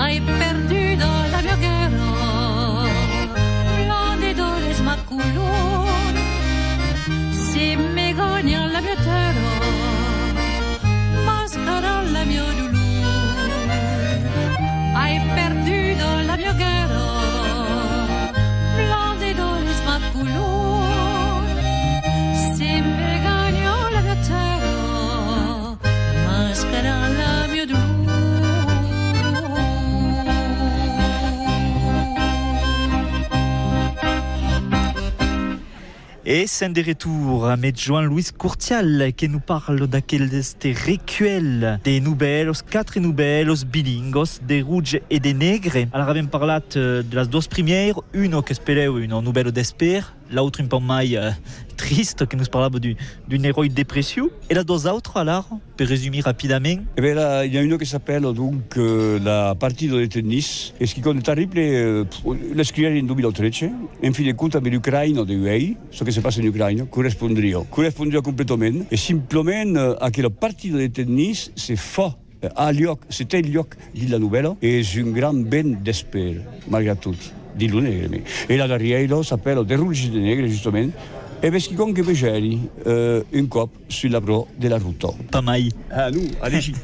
hai 0.02 0.16
perduto 0.40 1.08
la 1.32 1.40
mia 1.46 1.56
guerra 1.66 2.10
la 3.90 4.04
de 4.22 4.30
dores 4.40 4.80
maculon 4.88 6.14
se 7.46 7.66
me 7.94 8.06
gagna 8.20 8.67
Et 36.30 36.46
c'est 36.46 36.68
de 36.68 36.82
retour 36.86 37.46
avec 37.46 37.80
Joan-Louis 37.80 38.26
Courtial 38.36 39.14
qui 39.16 39.30
nous 39.30 39.40
parle 39.40 39.86
d'aquel 39.86 40.28
este 40.34 40.68
recuel 40.86 41.80
des 41.82 42.00
nouvelles, 42.00 42.52
quatre 42.68 43.00
nouvelles 43.00 43.50
bilingos, 43.66 44.38
des 44.46 44.60
rouges 44.60 45.00
et 45.08 45.20
des 45.20 45.32
negres. 45.32 45.88
Alors, 45.90 46.10
avem 46.10 46.28
parlat 46.28 46.60
euh, 46.76 47.02
de 47.02 47.16
las 47.16 47.30
dos 47.30 47.48
premières, 47.48 48.02
une 48.12 48.42
que 48.42 48.52
espereu 48.52 49.02
une 49.02 49.18
nouvelle 49.22 49.52
d'esper, 49.52 50.12
l'autre 50.30 50.60
un 50.60 50.66
peu 50.66 50.76
euh, 50.76 51.30
triste, 51.78 52.26
que 52.26 52.36
nous 52.36 52.44
parlava 52.44 52.78
du- 52.78 52.96
d'une 53.28 53.44
héroïne 53.46 53.72
dépression. 53.72 54.28
Et 54.50 54.54
las 54.54 54.64
deux 54.64 54.86
autres, 54.86 55.16
alors, 55.16 55.48
pour 55.76 55.86
résumer 55.86 56.20
rapidement, 56.20 56.82
Eh 56.96 57.00
bien 57.00 57.14
là, 57.14 57.46
il 57.46 57.54
y 57.54 57.58
a 57.58 57.62
une 57.62 57.78
qui 57.78 57.86
s'appelle 57.86 58.22
donc 58.34 58.76
euh, 58.76 59.18
la 59.24 59.54
partita 59.54 59.94
de 59.96 60.06
tennis. 60.06 60.74
E 60.80 60.84
che 60.86 61.00
con 61.00 61.20
terribile 61.22 61.62
eh, 62.02 62.04
la 62.54 62.64
scrivere 62.64 62.98
in 62.98 63.06
2013 63.06 63.70
in 64.02 64.12
fin 64.12 64.24
de 64.26 64.32
compte 64.34 64.56
avec 64.56 64.72
l'Ukraine 64.72 65.24
de 65.24 65.34
UEI 65.34 65.76
ce 65.90 66.04
qui 66.04 66.12
se 66.12 66.20
passe 66.20 66.38
en 66.38 66.42
Ucraïne 66.42 66.86
correspondria 66.86 67.58
correspondria 67.70 68.20
complètement? 68.20 68.84
Et 68.90 68.96
simplement 68.96 69.76
euh, 69.76 69.94
à 70.00 70.10
que 70.10 70.20
la 70.22 70.30
partita 70.30 70.76
de 70.76 70.86
tennis 70.88 71.50
c'est 71.56 71.76
fa 71.76 72.16
eh, 72.42 72.48
a 72.56 72.72
lloc, 72.72 73.00
c'était 73.08 73.40
le 73.42 73.50
lloc 73.50 73.74
de 73.94 74.10
la 74.10 74.18
nouvelle 74.18 74.48
et 74.60 74.82
c'est 74.82 75.00
un 75.00 75.10
grand 75.10 75.34
ben 75.34 75.76
d'esper 75.82 76.36
malgré 76.68 76.94
tout. 76.96 77.14
Di 77.58 77.66
lo 77.66 77.80
negre 77.80 78.20
e 78.48 78.56
la 78.56 78.68
darriera 78.68 79.22
s'appelle 79.24 79.64
De 79.64 79.74
Rouge 79.74 80.10
de 80.10 80.20
Negre 80.20 80.46
justement 80.46 80.88
e 81.40 81.50
perché 81.50 81.74
con 81.74 81.92
che 81.92 82.02
piaceri 82.02 82.68
eh, 82.84 83.24
un 83.30 83.48
cop 83.48 83.70
sulla 83.86 84.20
pro 84.20 84.48
della 84.56 84.78
ruta 84.78 85.08
pas 85.30 85.42
mai 85.42 85.70
Ah, 85.90 86.10
nous, 86.10 86.28
allez-y. 86.42 86.74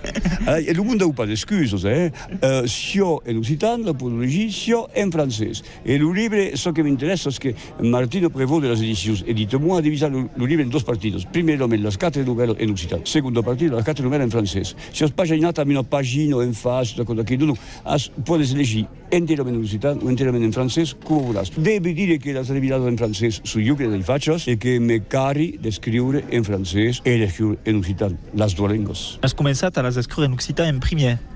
Alors, 0.47 0.67
et 0.67 0.73
le 0.73 0.83
monde 0.83 1.01
n'a 1.03 1.13
pas 1.13 1.27
d'excuses. 1.27 1.85
Hein. 1.85 2.11
Euh, 2.43 2.67
sio 2.67 3.23
en 3.29 3.37
occitan, 3.37 3.79
la 3.85 3.93
podologie, 3.93 4.51
sio 4.51 4.89
en 4.97 5.11
francès. 5.11 5.63
Et 5.85 5.99
le 5.99 6.11
livre, 6.13 6.57
ce 6.57 6.71
qui 6.71 6.83
m'intéresse, 6.83 7.29
c'est 7.29 7.39
que 7.39 7.55
Martino 7.83 8.31
Prévost 8.31 8.63
de 8.63 8.69
las 8.69 8.81
éditions, 8.81 9.15
et 9.27 9.35
dites-moi, 9.35 9.83
divisé 9.83 10.09
le, 10.09 10.25
le 10.37 10.47
livre 10.47 10.65
en 10.65 10.69
deux 10.69 10.81
parties. 10.81 11.27
Primero, 11.33 11.67
en 11.67 11.83
las 11.83 11.97
quatre 11.99 12.19
nouvelles 12.25 12.57
en 12.59 12.71
occitan. 12.71 13.01
Secondo 13.05 13.43
partito, 13.43 13.77
las 13.77 13.85
quatre 13.85 14.03
nouvelles 14.03 14.25
en 14.25 14.31
francès. 14.31 14.75
Si 14.93 15.05
os 15.05 15.11
paginata 15.11 15.63
a 15.63 15.65
una 15.67 15.83
pagina 15.83 16.43
en 16.43 16.55
face, 16.55 16.95
da 16.97 17.05
cosa 17.05 17.25
che 17.25 17.37
tu, 17.37 17.55
as, 17.85 18.11
puedes 18.25 18.53
elegir 18.53 18.87
enteramente 19.17 19.59
en 19.59 19.65
occitan 19.65 19.99
o 20.03 20.09
enteramente 20.09 20.47
en 20.47 20.53
francès, 20.53 20.97
come 21.05 21.23
volas. 21.23 21.51
Devi 21.57 21.93
dire 21.93 22.19
che 22.19 22.33
l'has 22.33 22.51
rivelato 22.51 22.87
in 22.89 22.97
francès 22.97 23.41
su 23.43 23.61
io 23.61 23.75
che 23.75 23.87
li 23.87 24.03
faccio 24.03 24.37
e 24.45 24.57
che 24.57 24.79
me 24.79 25.07
cari 25.07 25.59
di 25.61 25.71
scrivere 25.71 26.25
in 26.31 26.43
francès 26.45 27.01
e 27.03 27.19
di 27.19 27.29
scrivere 27.29 27.59
in 27.65 27.77
occitan, 27.77 28.17
las 28.35 28.55
due 28.55 28.69
lingue. 28.69 28.95
has 29.23 29.35
començat 29.35 29.77
a 29.79 29.83
les 29.83 29.97
escriure 29.97 30.27
en 30.27 30.33
occitan 30.33 30.69
en 30.69 30.81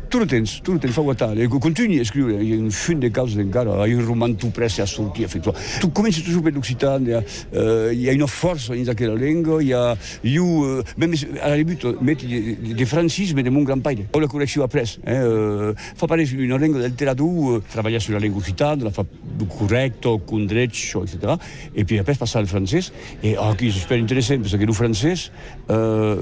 primer. 0.09 0.16
Tutto 0.18 0.23
il 0.23 0.29
tempo, 0.29 0.51
tutto 0.51 0.73
il 0.73 0.79
tempo 0.79 0.94
fa 0.94 1.03
guardare, 1.03 1.42
e 1.42 1.49
continui 1.49 1.99
a 1.99 2.05
scrivere, 2.05 2.42
in 2.42 2.62
un 2.64 2.71
film 2.71 3.01
di 3.01 3.11
cause 3.11 3.40
encara, 3.40 3.81
hai 3.83 3.92
un 3.92 4.05
romanzo 4.05 4.49
presso 4.49 4.83
a 4.83 4.87
sortire, 4.87 5.27
effettivamente. 5.27 5.79
Tu 5.81 5.92
cominci 5.92 6.23
toujours 6.23 6.42
per 6.42 6.53
l'Occitania, 6.53 7.23
eh, 7.51 7.90
il 7.92 8.01
y 8.01 8.09
a 8.09 8.12
une 8.12 8.27
force 8.27 8.75
in 8.75 8.90
quella 8.97 9.14
lingua, 9.14 9.61
il 9.61 9.68
y 9.68 9.73
a, 9.73 9.97
io, 10.23 10.83
même 10.97 11.14
à 11.40 11.49
la 11.49 11.57
début, 11.57 11.79
metti 12.01 12.27
di, 12.27 12.75
di 12.75 12.85
francisme 12.85 13.42
di 13.42 13.51
mon 13.51 13.62
grand-père, 13.62 14.07
o 14.11 14.18
la 14.18 14.27
correzione 14.27 14.66
appresso, 14.66 14.99
eh, 15.05 15.14
eh, 15.14 15.73
fa 15.75 16.07
parlare 16.07 16.29
una 16.37 16.57
lingua 16.57 16.81
del 16.81 16.94
teraду, 16.94 17.62
lavora 17.73 17.99
sulla 17.99 18.18
lingua 18.18 18.40
occitana, 18.40 18.85
la 18.85 18.90
fa 18.90 19.05
corretto, 19.47 20.21
con 20.25 20.47
dreccio, 20.47 21.05
etc. 21.05 21.37
E 21.73 21.85
poi 21.85 21.99
après 21.99 22.16
passare 22.16 22.44
al 22.44 22.49
francese, 22.49 22.92
e 23.21 23.37
oh, 23.37 23.55
qui 23.55 23.68
è 23.68 23.71
super 23.71 23.99
interessante, 23.99 24.49
perché 24.49 24.64
il 24.64 24.75
francese 24.75 25.31
eh, 25.66 26.16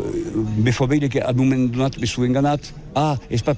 mi 0.57 0.73
fa 0.73 0.87
vedere 0.87 1.09
che 1.09 1.21
ad 1.21 1.39
un 1.39 1.49
momento 1.49 1.79
dato 1.79 1.99
mi 2.01 2.07
sono 2.07 2.27
ingannato, 2.27 2.69
ah, 2.93 3.19
è 3.27 3.39
pas 3.43 3.57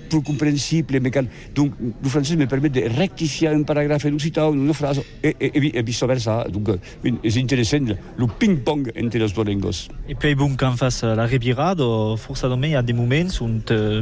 mais 1.01 1.11
quand- 1.11 1.29
donc 1.55 1.73
il 1.81 2.09
francese 2.11 2.37
mi 2.37 2.47
permette 2.47 2.81
di 2.81 2.87
rectifiare 2.89 3.55
un 3.55 3.65
paragrafo 3.65 4.09
d'occitano 4.09 4.53
in 4.53 4.61
una 4.61 4.73
frase 4.73 5.05
e, 5.21 5.35
e, 5.39 5.51
e, 5.53 5.61
vi- 5.61 5.71
e 5.71 5.83
viceversa. 5.83 6.45
Donc, 6.51 6.79
quindi 7.01 7.21
è 7.29 7.39
interessante 7.39 7.99
il 8.19 8.29
ping-pong 8.39 8.93
entre 8.97 9.19
le 9.19 9.29
due 9.31 9.45
lingue. 9.45 9.71
Et 10.09 10.15
puis 10.17 10.35
bon, 10.35 10.55
quand 10.57 10.77
face 10.77 11.03
la 11.05 11.27
rebirado, 11.27 12.17
forse 12.17 12.45
me 12.57 12.67
il 12.69 12.73
y 12.73 12.75
a 12.75 12.83
des 12.83 12.93
moments 12.93 13.41
où 13.41 13.49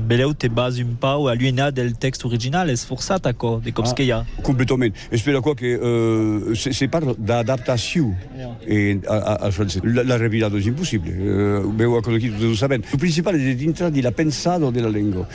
beleu 0.00 0.35
te 0.35 0.46
base 0.48 0.81
un 0.81 0.94
peu 0.98 1.29
à 1.29 1.35
l'uina 1.35 1.70
del 1.70 1.96
texte 1.96 2.24
original, 2.26 2.68
è 2.68 2.76
sforzata 2.76 3.33
co, 3.35 3.61
de 3.62 3.70
comme 3.72 3.87
ce 3.87 3.94
qu'il 3.94 4.07
y 4.07 4.12
a? 4.12 4.24
Completamente. 4.42 4.98
E 5.11 5.16
spero 5.16 5.40
qua 5.40 5.55
che 5.55 5.72
eh, 5.72 6.55
se, 6.55 6.72
se 6.72 6.88
parlo 6.88 7.14
d'adattazione 7.18 8.16
e 8.64 9.00
a- 9.05 9.14
a- 9.22 9.35
al 9.40 9.52
francese, 9.52 9.87
la, 9.87 10.02
la 10.05 10.16
revirato 10.16 10.57
è 10.57 10.61
impossibile. 10.61 11.16
Eh, 11.16 11.61
bevo 11.66 11.96
a 11.98 12.02
quello 12.02 12.18
che 12.18 12.35
tu 12.37 12.55
sapendo. 12.55 12.87
Il 12.90 12.98
principale 12.98 13.38
è 13.38 13.55
di 13.55 13.64
entrare 13.64 13.90
di 13.90 14.00
la 14.00 14.12
pensato 14.12 14.70
della 14.70 14.88
lingua. 14.88 15.26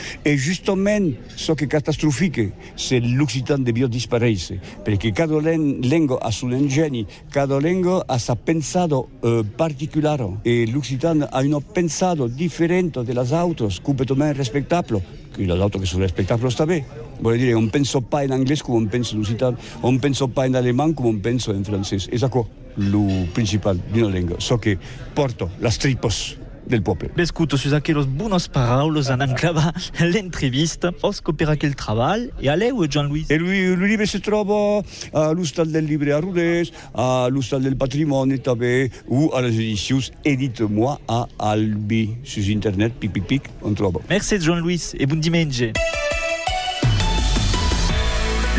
E 0.71 0.73
giustamente 0.73 1.19
so 1.35 1.53
che 1.53 1.67
catastrofiche 1.67 2.53
se 2.75 2.99
l'Occitano 2.99 3.63
deve 3.63 3.87
disparire, 3.87 4.59
perché 4.83 5.11
cada 5.11 5.39
len- 5.39 5.79
lingua 5.81 6.19
ha 6.19 6.31
suo 6.31 6.53
ingegno, 6.53 7.05
cada 7.29 7.57
lingua 7.57 8.03
ha 8.05 8.17
sa 8.17 8.35
pensato 8.35 9.09
eh, 9.21 9.43
particolare 9.55 10.39
e 10.43 10.69
l'Occitano 10.71 11.27
ha 11.29 11.39
un 11.41 11.61
pensato 11.71 12.27
differente 12.27 13.03
delle 13.03 13.25
altre, 13.29 13.67
completamente 13.81 14.37
rispettabile 14.37 15.19
che 15.33 15.45
le 15.45 15.61
auto 15.61 15.79
che 15.79 15.85
sono 15.85 16.03
rispettabili 16.03 16.49
sta 16.49 16.65
bene. 16.65 16.85
Vuol 17.19 17.37
dire, 17.37 17.53
non 17.53 17.69
penso 17.69 18.01
pas 18.01 18.23
in 18.23 18.31
inglese 18.31 18.63
come 18.63 18.79
non 18.79 18.87
penso 18.87 19.13
in 19.13 19.19
lusitano, 19.19 19.57
non 19.81 19.99
penso 19.99 20.27
pas 20.27 20.47
in 20.47 20.55
alemán 20.55 20.93
come 20.93 21.11
non 21.11 21.19
penso 21.21 21.53
in 21.53 21.63
francese. 21.63 22.09
E 22.09 22.17
qua 22.29 22.45
lo 22.75 23.27
principale 23.31 23.79
di 23.91 24.01
una 24.01 24.13
lingua. 24.13 24.39
So 24.39 24.57
che 24.57 24.77
porto 25.13 25.51
las 25.59 25.77
tripos 25.77 26.37
del 26.65 26.81
popolo. 26.81 27.11
Bescuto 27.15 27.57
su 27.57 27.73
aquellos 27.75 28.07
buenos 28.07 28.47
paraulos 28.47 29.09
en 29.09 29.21
anclava 29.21 29.73
l'entrevista, 29.99 30.91
ho 31.01 31.11
scoperto 31.11 31.55
quel 31.57 31.75
travail 31.75 32.31
e 32.39 32.49
a 32.49 32.55
lei 32.55 32.71
o 32.71 32.85
Jean-Louis? 32.85 33.29
E 33.29 33.37
lui, 33.37 33.57
il 33.57 33.79
libro 33.79 34.05
si 34.05 34.19
trova 34.19 34.81
all'Ustal 35.11 35.67
del 35.67 35.85
Libre 35.85 36.13
a 36.13 36.19
Rodez, 36.19 36.71
all'Ustal 36.93 37.61
del 37.61 37.75
Patrimonio 37.75 38.39
també, 38.41 38.91
o 39.07 39.29
a 39.35 39.41
les 39.41 39.55
edicions 39.55 40.11
Edite-moi 40.23 40.97
a 41.07 41.27
Albi. 41.37 42.17
Sur 42.23 42.47
internet, 42.49 42.93
pic, 42.99 43.11
pic, 43.11 43.25
pic, 43.25 43.49
on 43.61 43.73
trova. 43.73 43.99
Merci 44.09 44.39
Jean-Louis 44.39 44.93
et 44.99 45.05
bon 45.05 45.19
dimanche. 45.19 45.71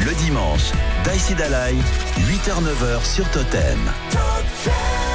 Le 0.04 0.14
dimanche, 0.24 0.72
Daïsi 1.04 1.34
Dalai, 1.34 1.74
8h-9h 2.26 3.04
sur 3.04 3.28
Totem. 3.30 3.78
Gioio 4.10 5.11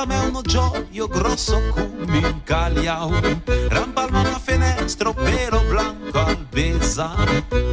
la 0.00 0.06
mea 0.06 0.22
uno 0.22 0.40
gioio 0.40 1.06
grosso 1.08 1.60
come 1.74 2.18
un 2.24 2.42
cagliao 2.42 3.10
Rampalma 3.68 4.20
una 4.20 4.38
finestra 4.38 5.12
pelo 5.12 5.62
blanco 5.68 6.18
al 6.18 6.46
besa. 6.48 7.12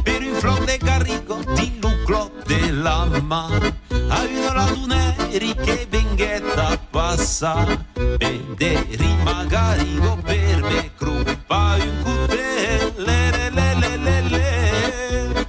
Per 0.02 0.22
un 0.22 0.34
flor 0.34 0.76
garrigo 0.76 1.38
di 1.54 1.78
lucro 1.80 2.30
della 2.44 3.06
mano 3.22 3.76
Hai 4.08 4.34
una 4.34 4.52
raduneri 4.52 5.54
che 5.54 5.86
venghetta 5.88 6.78
passa. 6.90 7.64
Vederi 7.94 9.16
magari 9.22 9.98
go 9.98 10.18
per 10.22 10.62
me 10.62 10.90
crupa 10.96 11.76
un 11.78 12.02
cutele 12.02 12.92
le 12.96 13.50
le 13.50 13.74
le 13.74 13.96
le 13.96 14.20
le 14.28 15.46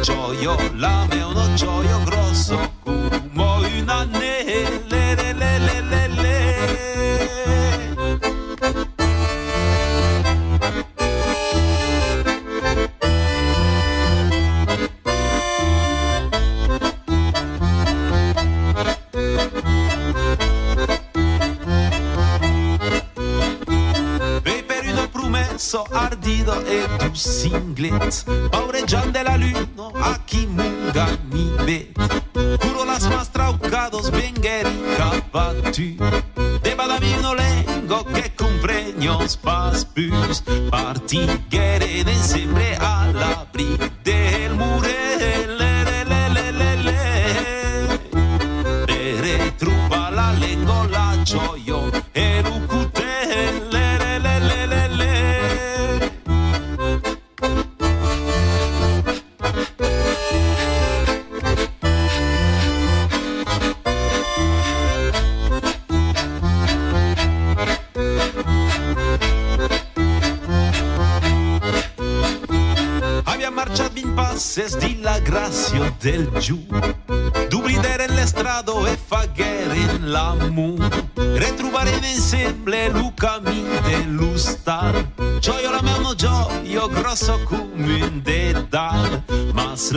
Gioio 0.00 0.56
la 0.76 1.06
mea 1.10 1.26
uno 1.26 1.52
gioio 1.54 2.02
grosso 2.04 2.72
come 2.82 3.80
un 3.80 3.88
anello 3.88 4.89
promesso 25.70 25.86
ardido 25.92 26.52
e 26.66 26.88
tu 26.98 27.14
singlet 27.14 28.24
Paureggiando 28.50 29.22
la 29.22 29.36
luna 29.36 29.90
a 29.94 30.20
chi 30.24 30.46
munga 30.46 31.06
ni 31.30 31.52
bet 31.64 31.92
Curo 32.58 32.84
las 32.84 33.08
más 33.08 33.30
traucados 33.30 34.10
vengeri 34.10 34.70
capatu 34.96 35.94
Deba 36.62 36.86
da 36.86 36.98
mio 36.98 37.34
lengo 37.34 38.04
che 38.12 38.32
compregnos 38.34 39.36
pas 39.36 39.84
bus 39.84 40.42
Partighere 40.70 42.02
de 42.02 42.14
sempre 42.14 42.76
alla 42.76 43.46
bri 43.52 43.78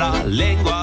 la 0.04 0.24
lingua 0.26 0.83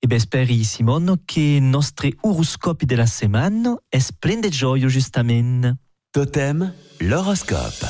E 0.00 0.06
beh, 0.06 0.20
speri 0.20 0.62
Simone 0.62 1.22
che 1.24 1.58
nostri 1.60 2.16
oroscopi 2.20 2.86
della 2.86 3.04
settimana 3.04 3.76
è 3.88 3.98
splende 3.98 4.48
gioio 4.48 4.86
giustamente. 4.86 5.78
Totem, 6.10 6.72
l'horoscope. 6.98 7.84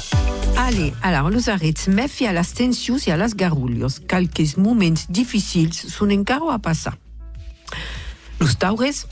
Allez, 0.56 0.94
alors 1.02 1.30
los 1.30 1.48
arrets 1.48 1.86
mefi 1.88 2.26
a 2.26 2.32
las 2.32 2.54
tensius 2.54 3.06
e 3.06 3.12
a 3.12 3.16
las 3.16 3.34
garulhos. 3.34 4.00
Calques 4.06 4.56
moments 4.56 5.06
difficils 5.10 5.86
sun 5.86 6.10
encaro 6.10 6.48
a 6.48 6.58
passar. 6.58 6.96
Los 8.38 8.56
taures, 8.56 9.06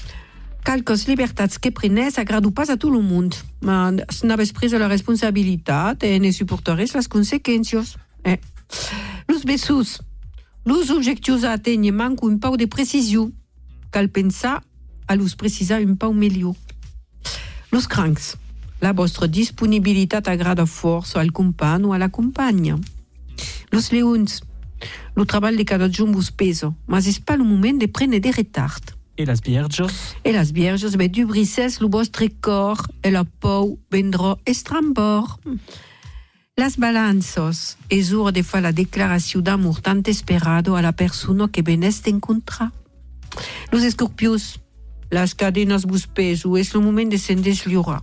calcos 0.65 1.07
libertats 1.07 1.59
que 1.59 1.71
prenes 1.71 2.19
agradu 2.19 2.51
pas 2.51 2.71
a 2.71 2.79
tot 2.79 2.95
el 2.95 3.03
món, 3.05 3.29
ma 3.61 3.93
n'aves 3.93 4.53
pres 4.57 4.73
la 4.73 4.89
responsabilitat 4.89 6.03
e 6.03 6.19
ne 6.19 6.33
suportares 6.33 6.95
las 6.95 7.09
consequències. 7.09 7.99
Eh? 8.25 8.41
Los 9.29 9.45
bessus, 9.45 10.01
los 10.67 10.91
objectius 10.91 11.45
a 11.45 11.57
manco 11.93 12.27
un 12.27 12.41
pau 12.41 12.57
de 12.57 12.67
precisió. 12.67 13.31
Cal 13.91 14.11
pensar 14.11 14.65
a 15.07 15.15
los 15.15 15.37
precisar 15.37 15.81
un 15.83 15.97
pau 15.97 16.13
millor. 16.13 16.57
Los 17.71 17.87
crancs, 17.87 18.37
la 18.81 18.93
vostra 18.93 19.29
disponibilitat 19.29 20.29
agrada 20.29 20.67
força 20.67 21.21
al 21.21 21.31
company 21.31 21.85
o 21.85 21.93
a 21.93 21.99
la 21.99 22.09
companya. 22.09 22.77
Los 23.71 23.93
leons, 23.93 24.43
lo 25.15 25.25
treball 25.25 25.57
de 25.57 25.65
cada 25.65 25.89
jorn 25.89 26.13
vos 26.13 26.31
pesa, 26.31 26.75
mas 26.87 27.07
és 27.07 27.19
pas 27.19 27.37
el 27.37 27.45
moment 27.45 27.79
de 27.79 27.87
prendre 27.87 28.21
de 28.21 28.33
retard. 28.33 28.97
E 29.17 29.25
las 29.25 29.41
vierges? 29.41 30.17
E 30.25 30.33
las 30.33 30.53
vierges, 30.53 30.97
be 30.97 31.09
du 31.09 31.27
brises 31.27 31.81
lo 31.81 31.89
vostre 31.89 32.29
cor 32.41 32.77
e 33.03 33.11
la 33.11 33.25
pou 33.25 33.79
vendrà 33.89 34.37
estrambor. 34.45 35.39
Las 36.59 36.79
balanzos, 36.79 37.77
és 37.91 38.15
ora 38.17 38.33
de 38.33 38.41
fa 38.41 38.63
la 38.65 38.71
declaració 38.73 39.43
d'amor 39.45 39.83
tant 39.85 39.99
esperado 40.09 40.73
a 40.75 40.81
la 40.81 40.95
persona 40.97 41.51
que 41.53 41.61
venès 41.61 41.99
d'encontrar. 42.01 42.71
Los 43.71 43.83
escorpios, 43.85 44.59
las 45.11 45.35
cadenas 45.35 45.85
vos 45.85 46.07
peso, 46.07 46.57
és 46.57 46.73
el 46.75 46.81
moment 46.81 47.13
de 47.13 47.19
se'n 47.19 47.43
desliorar. 47.45 48.01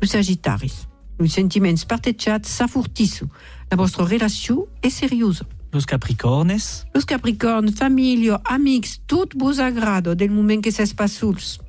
Los 0.00 0.16
sagitaris, 0.16 0.88
los 1.18 1.36
sentiments 1.36 1.84
partejats 1.84 2.48
s'afurtissu. 2.48 3.28
La 3.68 3.76
vostra 3.76 4.08
relació 4.08 4.64
és 4.80 4.96
seriosa. 4.96 5.44
Los 5.70 5.84
capricornes? 5.84 6.86
Los 6.94 7.04
capricorns, 7.04 7.76
família, 7.76 8.40
amics, 8.44 9.02
tot 9.04 9.36
vos 9.36 9.60
agrada 9.60 10.14
del 10.14 10.32
moment 10.32 10.64
que 10.64 10.72
s'es 10.72 10.96
pas 10.96 11.12
sols. 11.12 11.60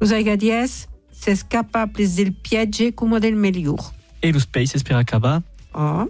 Los 0.00 0.10
aigadies, 0.10 0.88
s'es 1.14 1.46
capables 1.46 2.16
del 2.16 2.34
piatge 2.34 2.90
com 2.90 3.20
del 3.20 3.36
millor. 3.36 3.99
E 4.22 4.32
per 4.82 4.96
acabar? 4.96 5.42
Ah. 5.72 6.06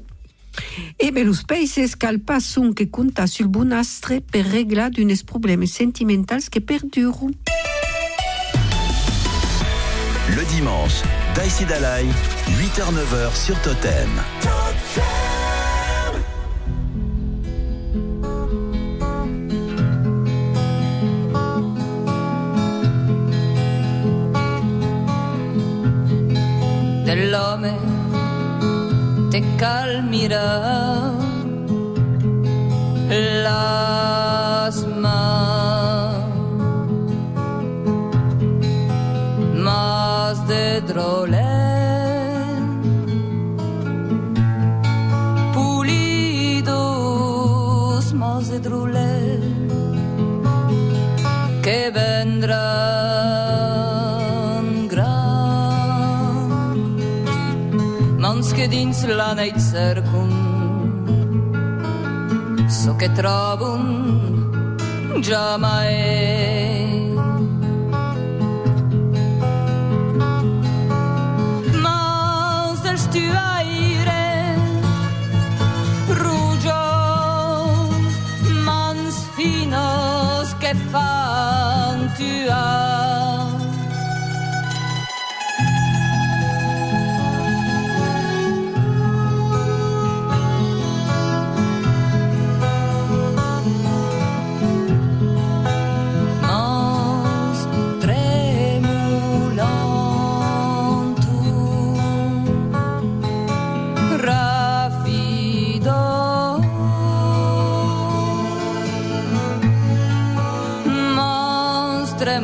E 0.99 1.11
be 1.13 1.23
los 1.23 1.43
peixes 1.45 1.95
cal 1.95 2.19
pas 2.19 2.45
son 2.45 2.73
que 2.75 2.91
compta 2.91 3.27
sul 3.27 3.47
bon 3.47 3.73
astre 3.73 4.21
per 4.21 4.43
reglar 4.43 4.91
d'unes 4.91 5.23
problemes 5.23 5.73
sentimentals 5.73 6.49
que 6.49 6.61
perduren. 6.61 7.35
Le 10.35 10.45
dimanche, 10.51 11.03
Daïsi 11.35 11.65
Dalai, 11.65 12.07
8h-9h 12.59 13.37
sur 13.37 13.61
Totem. 13.63 14.11
dell'ome 27.15 27.90
te 29.31 29.41
calmirà 29.61 30.49
l'asma 33.45 35.21
mas 39.67 40.37
de 40.51 40.65
drolet 40.89 41.40
mans 58.61 58.69
que 58.69 58.69
dins 58.69 59.05
la 59.07 59.35
neit 59.35 59.59
cercun 59.59 60.31
so 62.69 62.95
che 62.97 63.11
trobun 63.13 63.83
già 65.23 65.57
mai. 65.57 67.09
Mans 71.83 72.81
del 72.83 72.99
stuaire 72.99 74.57
rugios 76.23 77.91
mans 78.67 79.17
finos 79.37 80.55
che 80.59 80.75
fan 80.91 82.13
tuar 82.17 82.90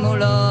tremolò 0.06 0.45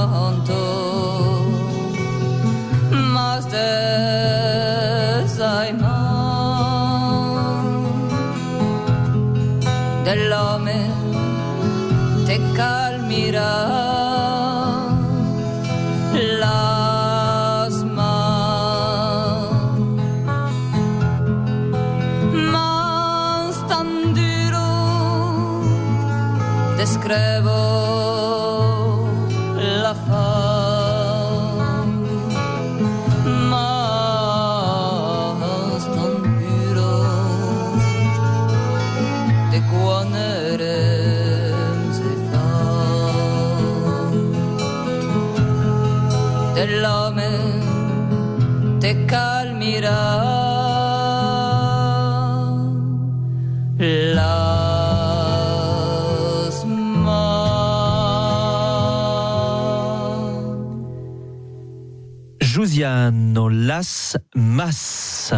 Las 63.86 64.18
Mas. 64.34 65.32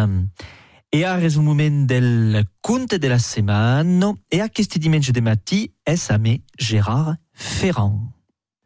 E 0.90 1.02
és 1.04 1.36
un 1.36 1.44
moment 1.44 1.86
del 1.86 2.46
conte 2.62 2.98
de 2.98 3.08
la 3.08 3.18
setmana 3.18 4.14
e 4.32 4.40
aquest 4.40 4.78
diumenge 4.78 5.12
de 5.12 5.20
matí 5.20 5.58
és 5.84 6.08
a 6.10 6.16
me 6.16 6.40
Gérard 6.56 7.18
Ferrand. 7.34 8.08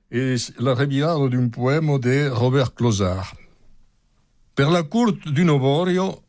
et 0.08 0.52
la 0.58 0.74
revirada 0.74 1.26
d'un 1.28 1.48
poema 1.50 1.98
de 1.98 2.28
Robert 2.28 2.74
Closard. 2.74 3.34
Per 4.54 4.68
la 4.70 4.82
curt 4.84 5.26
d'un 5.26 5.48
oborio, 5.48 6.22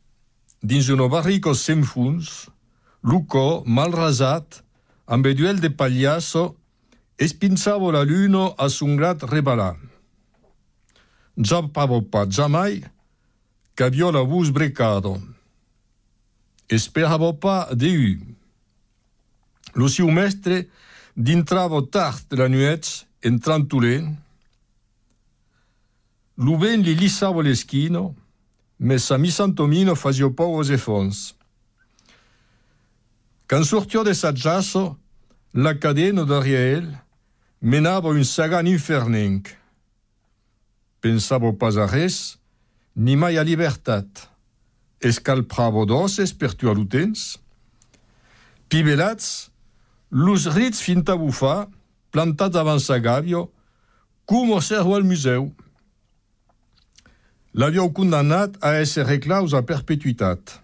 dins 0.62 0.88
un 0.88 1.06
barrico 1.08 1.54
sem 1.54 1.84
funs, 1.84 2.48
Lucó, 3.02 3.62
mal 3.66 3.92
rasat, 3.92 4.64
amb 5.06 5.26
duel 5.36 5.60
de 5.60 5.70
pagliasso, 5.70 6.56
e 7.16 7.28
spinzavo 7.28 7.92
la 7.92 8.02
luna 8.02 8.54
a 8.56 8.66
un 8.80 8.96
grat 8.96 9.22
rebalant. 9.22 9.78
Giappavo 11.36 12.02
pas 12.02 12.26
jamais 12.28 12.80
che 12.80 12.80
viola 12.80 12.93
vus 14.26 14.50
brecado. 14.50 15.20
E 16.68 16.78
speravo 16.78 17.34
pas 17.34 17.74
de 17.74 17.88
u. 17.88 18.34
Lo 19.74 19.88
siu 19.88 20.10
mestre 20.10 20.68
d'intravo 21.16 21.82
tard 21.82 22.24
la 22.30 22.48
nuet 22.48 23.06
entrant 23.22 23.66
tulen. 23.68 24.16
L'uven 26.36 26.82
li 26.82 26.94
lissavo 26.94 27.40
l'eschino, 27.40 28.14
ma 28.78 28.98
sa 28.98 29.16
mi 29.16 29.30
santomino 29.30 29.94
fazio 29.94 30.30
povos 30.30 30.70
e 30.70 30.78
fons. 30.78 31.34
Quand 33.46 33.64
sortio 33.64 34.02
de 34.02 34.14
saggiasso, 34.14 34.98
la 35.52 35.74
cadena 35.74 36.24
d'Ariel 36.24 36.88
menava 37.60 38.08
un 38.08 38.24
sagan 38.24 38.66
infernenc. 38.66 39.48
Pensavo 41.00 41.52
pas 41.52 41.76
a 41.76 41.86
res, 41.86 42.38
ni 42.94 43.16
mai 43.16 43.38
a 43.38 43.42
libertat. 43.42 44.28
Es 45.00 45.18
cal 45.20 45.44
pravo 45.44 45.84
doses 45.84 46.32
per 46.32 46.54
tu 46.54 46.70
alutens? 46.70 47.34
Pibelats, 48.70 49.50
los 50.10 50.46
rits 50.54 50.80
fin 50.80 51.02
a 51.06 51.16
bufa, 51.18 51.68
plantats 52.10 52.56
avant 52.56 52.80
sa 52.80 52.98
gavio, 52.98 53.50
cum 54.24 54.54
o 54.54 54.60
servo 54.60 54.94
al 54.94 55.04
museu. 55.04 55.52
L'avion 57.54 57.92
condamnat 57.92 58.56
a 58.62 58.80
esse 58.80 59.02
reclaus 59.02 59.54
a 59.54 59.62
perpetuitat. 59.62 60.60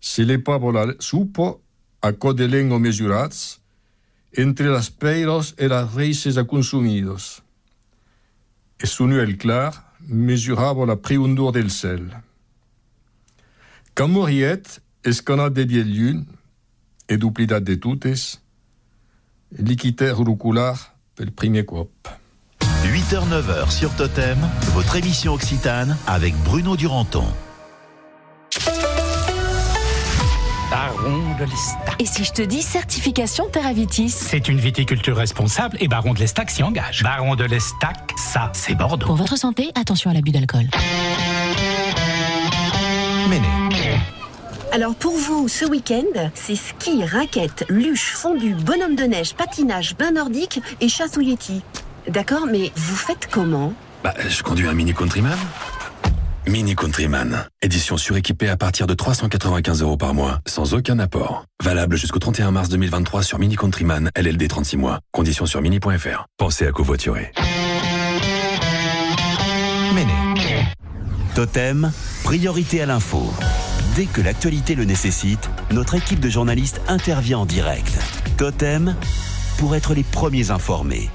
Se 0.00 0.24
le 0.24 0.38
pa 0.38 0.56
vola 0.56 0.86
supo, 0.98 1.60
a 2.00 2.12
code 2.12 2.46
lengo 2.48 2.78
mesurats, 2.78 3.60
entre 4.32 4.70
las 4.70 4.90
peiros 4.90 5.54
e 5.58 5.68
las 5.68 5.92
reises 5.94 6.38
a 6.38 6.44
consumidos. 6.44 7.42
Es 8.78 8.98
un 9.00 9.10
nuel 9.10 9.36
clar, 9.36 9.89
mesuravo 10.08 10.84
la 10.84 10.96
priundur 10.96 11.52
del 11.52 11.70
cel. 11.70 12.22
Quand 13.94 14.08
moriet, 14.08 14.80
escanat 15.04 15.50
de 15.50 15.64
biel 15.64 15.90
llun, 15.90 16.24
e 17.10 17.16
duplidat 17.16 17.60
de 17.60 17.74
tutes, 17.74 18.40
liquiter 19.58 20.14
urucular 20.18 20.94
pel 21.14 21.32
primer 21.32 21.66
cop. 21.66 21.90
8h-9h 22.84 23.70
sur 23.70 23.90
Totem, 23.96 24.38
votre 24.72 24.96
émission 24.96 25.34
Occitane 25.34 25.96
avec 26.06 26.34
Bruno 26.44 26.76
Duranton. 26.76 27.26
Baron 31.02 31.34
de 31.38 31.44
l'Estac. 31.44 31.94
Et 31.98 32.04
si 32.04 32.24
je 32.24 32.32
te 32.32 32.42
dis 32.42 32.62
certification 32.62 33.48
Terravitis 33.50 34.10
C'est 34.10 34.48
une 34.48 34.58
viticulture 34.58 35.16
responsable 35.16 35.76
et 35.80 35.88
Baron 35.88 36.12
de 36.12 36.18
l'Estac 36.18 36.50
s'y 36.50 36.62
engage. 36.62 37.02
Baron 37.02 37.36
de 37.36 37.44
l'Estac, 37.44 38.12
ça, 38.16 38.50
c'est 38.54 38.74
Bordeaux. 38.74 39.06
Pour 39.06 39.16
votre 39.16 39.36
santé, 39.36 39.70
attention 39.74 40.10
à 40.10 40.14
l'abus 40.14 40.30
d'alcool. 40.30 40.66
Méné. 43.28 43.46
Alors 44.72 44.94
pour 44.94 45.16
vous, 45.16 45.48
ce 45.48 45.64
week-end, 45.64 46.28
c'est 46.34 46.56
ski, 46.56 47.04
raquettes, 47.04 47.64
luche, 47.68 48.12
fondu, 48.12 48.54
bonhomme 48.54 48.94
de 48.94 49.04
neige, 49.04 49.34
patinage, 49.34 49.96
bain 49.96 50.12
nordique 50.12 50.60
et 50.80 50.88
chasse 50.88 51.16
au 51.16 51.20
Yeti. 51.20 51.62
D'accord, 52.08 52.46
mais 52.46 52.72
vous 52.76 52.96
faites 52.96 53.28
comment? 53.30 53.72
Bah, 54.04 54.14
je 54.28 54.42
conduis 54.42 54.66
un 54.66 54.74
Mini 54.74 54.92
Countryman. 54.92 55.38
Mini 56.46 56.74
Countryman, 56.74 57.46
édition 57.62 57.96
suréquipée 57.96 58.48
à 58.48 58.56
partir 58.56 58.86
de 58.86 58.94
395 58.94 59.82
euros 59.82 59.96
par 59.96 60.14
mois, 60.14 60.40
sans 60.46 60.74
aucun 60.74 60.98
apport. 60.98 61.44
Valable 61.62 61.96
jusqu'au 61.96 62.18
31 62.18 62.50
mars 62.50 62.68
2023 62.70 63.22
sur 63.22 63.38
Mini 63.38 63.56
Countryman, 63.56 64.10
LLD 64.16 64.48
36 64.48 64.76
mois. 64.78 65.00
Conditions 65.12 65.46
sur 65.46 65.60
mini.fr. 65.60 66.26
Pensez 66.38 66.66
à 66.66 66.72
covoiturer. 66.72 67.32
Méné. 69.94 70.12
Totem, 71.34 71.92
priorité 72.24 72.80
à 72.80 72.86
l'info. 72.86 73.32
Dès 73.94 74.06
que 74.06 74.20
l'actualité 74.20 74.74
le 74.74 74.84
nécessite, 74.84 75.50
notre 75.70 75.94
équipe 75.94 76.20
de 76.20 76.30
journalistes 76.30 76.80
intervient 76.88 77.40
en 77.40 77.46
direct. 77.46 77.98
Totem, 78.38 78.96
pour 79.58 79.76
être 79.76 79.94
les 79.94 80.04
premiers 80.04 80.50
informés. 80.50 81.10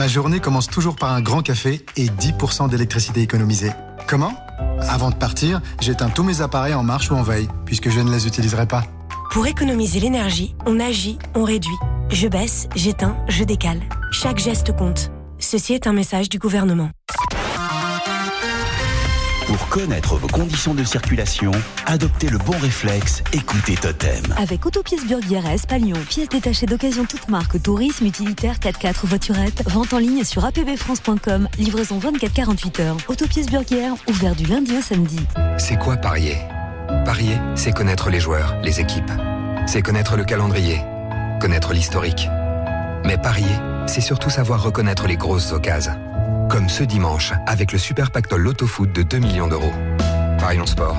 Ma 0.00 0.08
journée 0.08 0.40
commence 0.40 0.66
toujours 0.66 0.96
par 0.96 1.12
un 1.12 1.20
grand 1.20 1.42
café 1.42 1.84
et 1.98 2.06
10% 2.06 2.70
d'électricité 2.70 3.20
économisée. 3.20 3.70
Comment? 4.06 4.32
Avant 4.88 5.10
de 5.10 5.14
partir, 5.14 5.60
j'éteins 5.78 6.08
tous 6.08 6.22
mes 6.22 6.40
appareils 6.40 6.72
en 6.72 6.82
marche 6.82 7.10
ou 7.10 7.16
en 7.16 7.22
veille, 7.22 7.48
puisque 7.66 7.90
je 7.90 8.00
ne 8.00 8.10
les 8.10 8.26
utiliserai 8.26 8.66
pas. 8.66 8.82
Pour 9.30 9.46
économiser 9.46 10.00
l'énergie, 10.00 10.54
on 10.64 10.80
agit, 10.80 11.18
on 11.34 11.44
réduit. 11.44 11.76
Je 12.08 12.28
baisse, 12.28 12.66
j'éteins, 12.74 13.14
je 13.28 13.44
décale. 13.44 13.82
Chaque 14.10 14.38
geste 14.38 14.74
compte. 14.74 15.10
Ceci 15.38 15.74
est 15.74 15.86
un 15.86 15.92
message 15.92 16.30
du 16.30 16.38
gouvernement. 16.38 16.88
Pour 19.60 19.68
connaître 19.68 20.16
vos 20.16 20.26
conditions 20.26 20.72
de 20.72 20.82
circulation, 20.82 21.50
adoptez 21.84 22.30
le 22.30 22.38
bon 22.38 22.56
réflexe, 22.58 23.22
écoutez 23.34 23.74
Totem. 23.74 24.22
Avec 24.38 24.64
Autopièces 24.64 25.06
Burguières 25.06 25.44
à 25.44 25.52
Espalion, 25.52 25.98
pièces 26.08 26.30
détachées 26.30 26.64
d'occasion 26.64 27.04
toute 27.04 27.28
marque, 27.28 27.62
tourisme, 27.62 28.06
utilitaire, 28.06 28.54
4x4, 28.54 29.04
voiturette, 29.04 29.62
vente 29.68 29.92
en 29.92 29.98
ligne 29.98 30.24
sur 30.24 30.46
apbfrance.com, 30.46 31.46
livraison 31.58 31.98
24-48 31.98 32.80
heures. 32.80 32.96
Autopièces 33.08 33.48
Burguières, 33.48 33.92
ouvert 34.08 34.34
du 34.34 34.46
lundi 34.46 34.78
au 34.78 34.80
samedi. 34.80 35.20
C'est 35.58 35.76
quoi 35.78 35.98
parier? 35.98 36.38
Parier, 37.04 37.36
c'est 37.54 37.72
connaître 37.72 38.08
les 38.08 38.18
joueurs, 38.18 38.56
les 38.62 38.80
équipes. 38.80 39.12
C'est 39.66 39.82
connaître 39.82 40.16
le 40.16 40.24
calendrier, 40.24 40.80
connaître 41.38 41.74
l'historique. 41.74 42.28
Mais 43.04 43.18
parier, 43.18 43.56
c'est 43.86 44.00
surtout 44.00 44.30
savoir 44.30 44.62
reconnaître 44.62 45.06
les 45.06 45.18
grosses 45.18 45.52
occasions. 45.52 46.09
Comme 46.48 46.68
ce 46.68 46.82
dimanche, 46.82 47.32
avec 47.46 47.72
le 47.72 47.78
super 47.78 48.10
pactole 48.10 48.42
Loto 48.42 48.66
Foot 48.66 48.92
de 48.92 49.02
2 49.02 49.18
millions 49.18 49.48
d'euros. 49.48 49.72
Parions 50.38 50.66
sport, 50.66 50.96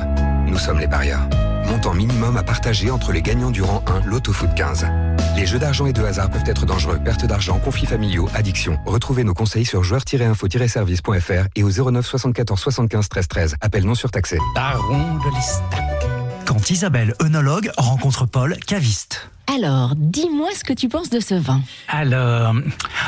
nous 0.47 0.57
sommes 0.57 0.79
les 0.79 0.87
parieurs. 0.87 1.27
Montant 1.65 1.93
minimum 1.93 2.37
à 2.37 2.43
partager 2.43 2.91
entre 2.91 3.11
les 3.11 3.21
gagnants 3.21 3.51
du 3.51 3.61
rang 3.61 3.83
1 3.87 4.07
Loto 4.07 4.33
Foot 4.33 4.53
15. 4.55 4.87
Les 5.35 5.45
jeux 5.45 5.59
d'argent 5.59 5.85
et 5.85 5.93
de 5.93 6.03
hasard 6.03 6.29
peuvent 6.29 6.43
être 6.45 6.65
dangereux. 6.65 6.99
Perte 7.03 7.25
d'argent, 7.25 7.59
conflits 7.59 7.85
familiaux, 7.85 8.27
addiction. 8.33 8.79
Retrouvez 8.85 9.23
nos 9.23 9.33
conseils 9.33 9.65
sur 9.65 9.83
joueurs-info-service.fr 9.83 11.47
et 11.55 11.63
au 11.63 11.69
09 11.69 12.05
74 12.05 12.59
75 12.59 13.09
13 13.09 13.27
13. 13.27 13.55
Appel 13.61 13.85
non 13.85 13.95
surtaxé. 13.95 14.37
Baron 14.53 15.15
de 15.15 15.35
l'Estac. 15.35 16.07
Quand 16.45 16.69
Isabelle, 16.69 17.13
œnologue, 17.21 17.71
rencontre 17.77 18.25
Paul, 18.25 18.57
caviste. 18.67 19.29
Alors, 19.53 19.95
dis-moi 19.97 20.47
ce 20.55 20.63
que 20.63 20.71
tu 20.71 20.87
penses 20.87 21.09
de 21.09 21.19
ce 21.19 21.35
vin. 21.35 21.61
Alors, 21.89 22.53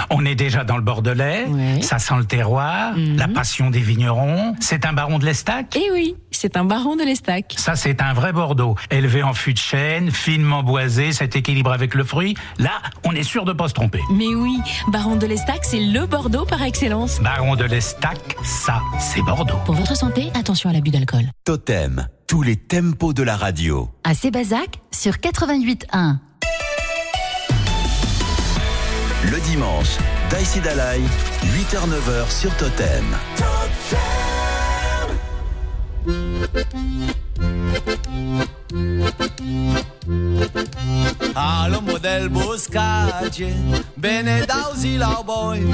on 0.09 0.25
est 0.25 0.35
déjà 0.35 0.65
dans 0.65 0.75
le 0.75 0.81
Bordelais, 0.81 1.45
ça 1.81 1.99
sent 1.99 2.15
le 2.17 2.25
terroir, 2.25 2.93
la 2.97 3.27
passion 3.27 3.69
des 3.69 3.79
vignerons. 3.79 4.55
C'est 4.59 4.85
un 4.85 4.91
baron 4.93 5.19
de 5.19 5.25
l'Estac? 5.25 5.77
Eh 5.77 5.91
oui, 5.91 6.15
c'est 6.31 6.57
un 6.57 6.65
baron 6.65 6.95
de 6.97 7.03
l'Estac. 7.03 7.53
Ça, 7.57 7.75
c'est 7.75 8.01
un 8.01 8.13
vrai 8.13 8.33
Bordeaux. 8.33 8.75
Élevé 8.91 9.23
en 9.23 9.33
fût 9.33 9.53
de 9.53 9.57
chêne, 9.57 10.11
finement 10.11 10.63
boisé, 10.63 11.13
cet 11.13 11.35
équilibre 11.35 11.71
avec 11.71 11.95
le 11.95 12.03
fruit. 12.03 12.35
Là, 12.59 12.71
on 13.05 13.13
est 13.13 13.23
sûr 13.23 13.45
de 13.45 13.53
pas 13.53 13.69
se 13.69 13.73
tromper. 13.73 14.01
Mais 14.11 14.35
oui, 14.35 14.59
baron 14.89 15.15
de 15.15 15.25
l'Estac, 15.25 15.59
c'est 15.63 15.79
le 15.79 16.05
Bordeaux 16.05 16.45
par 16.45 16.61
excellence. 16.61 17.21
Baron 17.21 17.55
de 17.55 17.63
l'Estac, 17.63 18.35
ça, 18.43 18.81
c'est 18.99 19.21
Bordeaux. 19.21 19.57
Pour 19.65 19.75
votre 19.75 19.95
santé, 19.95 20.29
attention 20.33 20.69
à 20.69 20.73
l'abus 20.73 20.91
d'alcool. 20.91 21.23
Totem, 21.45 22.07
tous 22.27 22.41
les 22.41 22.57
tempos 22.57 23.13
de 23.13 23.23
la 23.23 23.37
radio. 23.37 23.89
À 24.03 24.13
Sébazac 24.13 24.81
sur 24.91 25.13
88.1. 25.13 26.17
Le 29.31 29.39
dimanche, 29.41 29.97
Daïsi 30.29 30.59
Dalai, 30.59 31.01
8h-9h 31.43 32.29
sur 32.29 32.55
Totem. 32.55 33.05
Al 41.35 41.81
del 42.01 42.29
boscage, 42.29 43.53
bene 43.95 44.45
dausi 44.45 44.97
boy, 45.23 45.73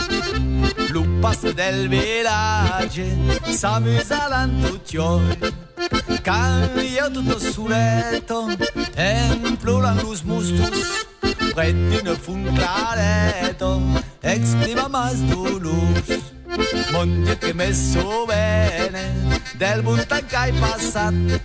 lupas 0.89 1.41
del 1.53 1.87
village, 1.87 3.17
s'amusaran 3.49 4.61
tutti 4.61 4.97
oi. 4.97 5.37
Cambia 6.21 7.09
tutto 7.09 7.39
suretto, 7.39 8.47
e 8.95 9.39
los 9.73 10.21
mustos, 10.23 10.69
prettino 11.53 12.15
fun 12.15 12.43
clareto, 12.53 13.81
exprima 14.21 14.87
mas 14.87 15.19
dolus. 15.27 16.37
Mon 16.91 17.23
Dio 17.23 17.37
che 17.37 17.53
messo 17.53 18.25
bene, 18.25 19.39
del 19.53 19.83
montan 19.83 20.25
che 20.25 20.35
hai 20.35 20.51
passato, 20.53 21.39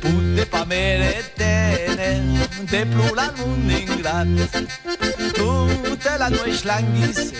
putte 0.00 0.46
pa 0.46 0.64
meretene, 0.64 2.48
de 2.60 2.86
plula 2.86 3.32
non 3.36 3.70
ingrat. 3.70 4.62
Tutte 5.32 6.16
la 6.16 6.28
noi 6.28 6.52
schlanghisse, 6.52 7.34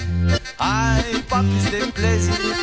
ai 0.57 1.23
papis 1.27 1.71
de 1.71 1.91
plesir, 1.93 2.57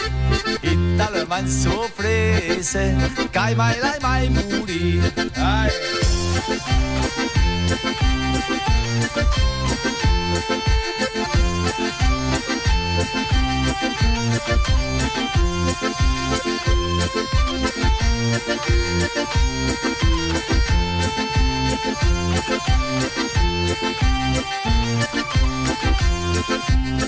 Italman 0.61 1.47
sofrese, 1.47 2.95
che 3.31 3.55
mai 3.55 3.79
l'hai 3.79 3.99
mai 3.99 4.29
muri. 4.29 5.01
Ai. 5.33 5.69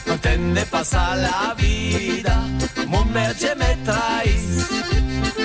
No 0.06 0.18
tenne 0.20 0.66
pasa 0.66 1.16
la 1.16 1.54
vida, 1.56 2.44
mon 2.88 3.06
merge 3.12 3.56
me 3.56 3.78
traís, 3.86 4.68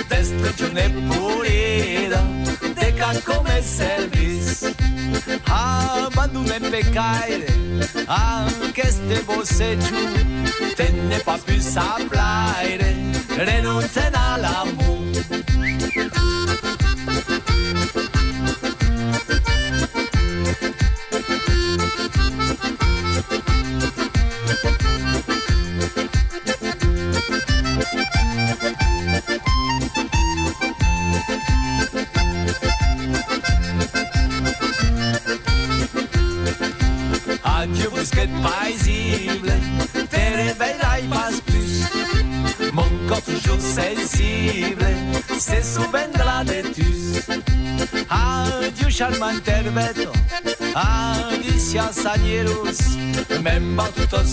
destruccione 0.09 0.89
purida, 1.09 2.23
discoteca 2.79 3.21
come 3.25 3.63
service. 3.63 4.75
Abandonne 5.45 6.61
peccaire, 6.61 7.47
anche 8.07 8.91
ste 8.91 9.23
bosse 9.25 9.77
giù, 9.79 10.75
te 10.75 10.91
ne 10.91 11.19
fa 11.19 11.39
più 11.43 11.59
sapere, 11.61 12.95
rinunciano 13.37 14.17
all'amore. 14.17 14.88
Adieu 49.09 49.21
charmant 49.21 49.41
herbeto, 49.47 50.13
adieu 50.75 51.59
cianzanieros, 51.59 52.97
même 53.43 53.75
pas 53.77 53.89
tout 53.97 54.15
au 54.15 54.25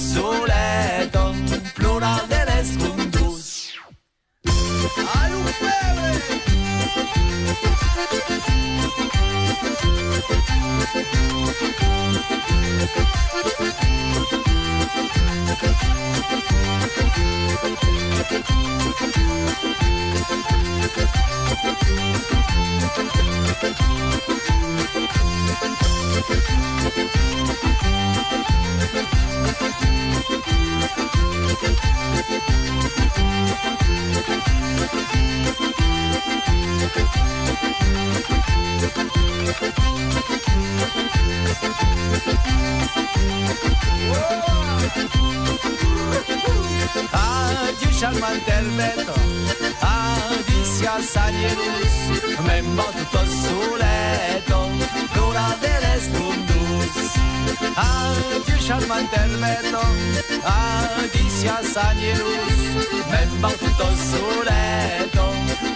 tout 63.60 63.78
au 63.82 63.92
soleto, 64.12 65.26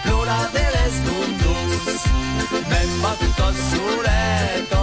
plural 0.04 0.48
de 0.54 0.66
les 0.76 0.94
mundos. 1.06 1.66
Même 2.70 2.96
pas 3.02 3.16
tout 3.20 3.38
au 3.42 3.52
soleto, 3.70 4.82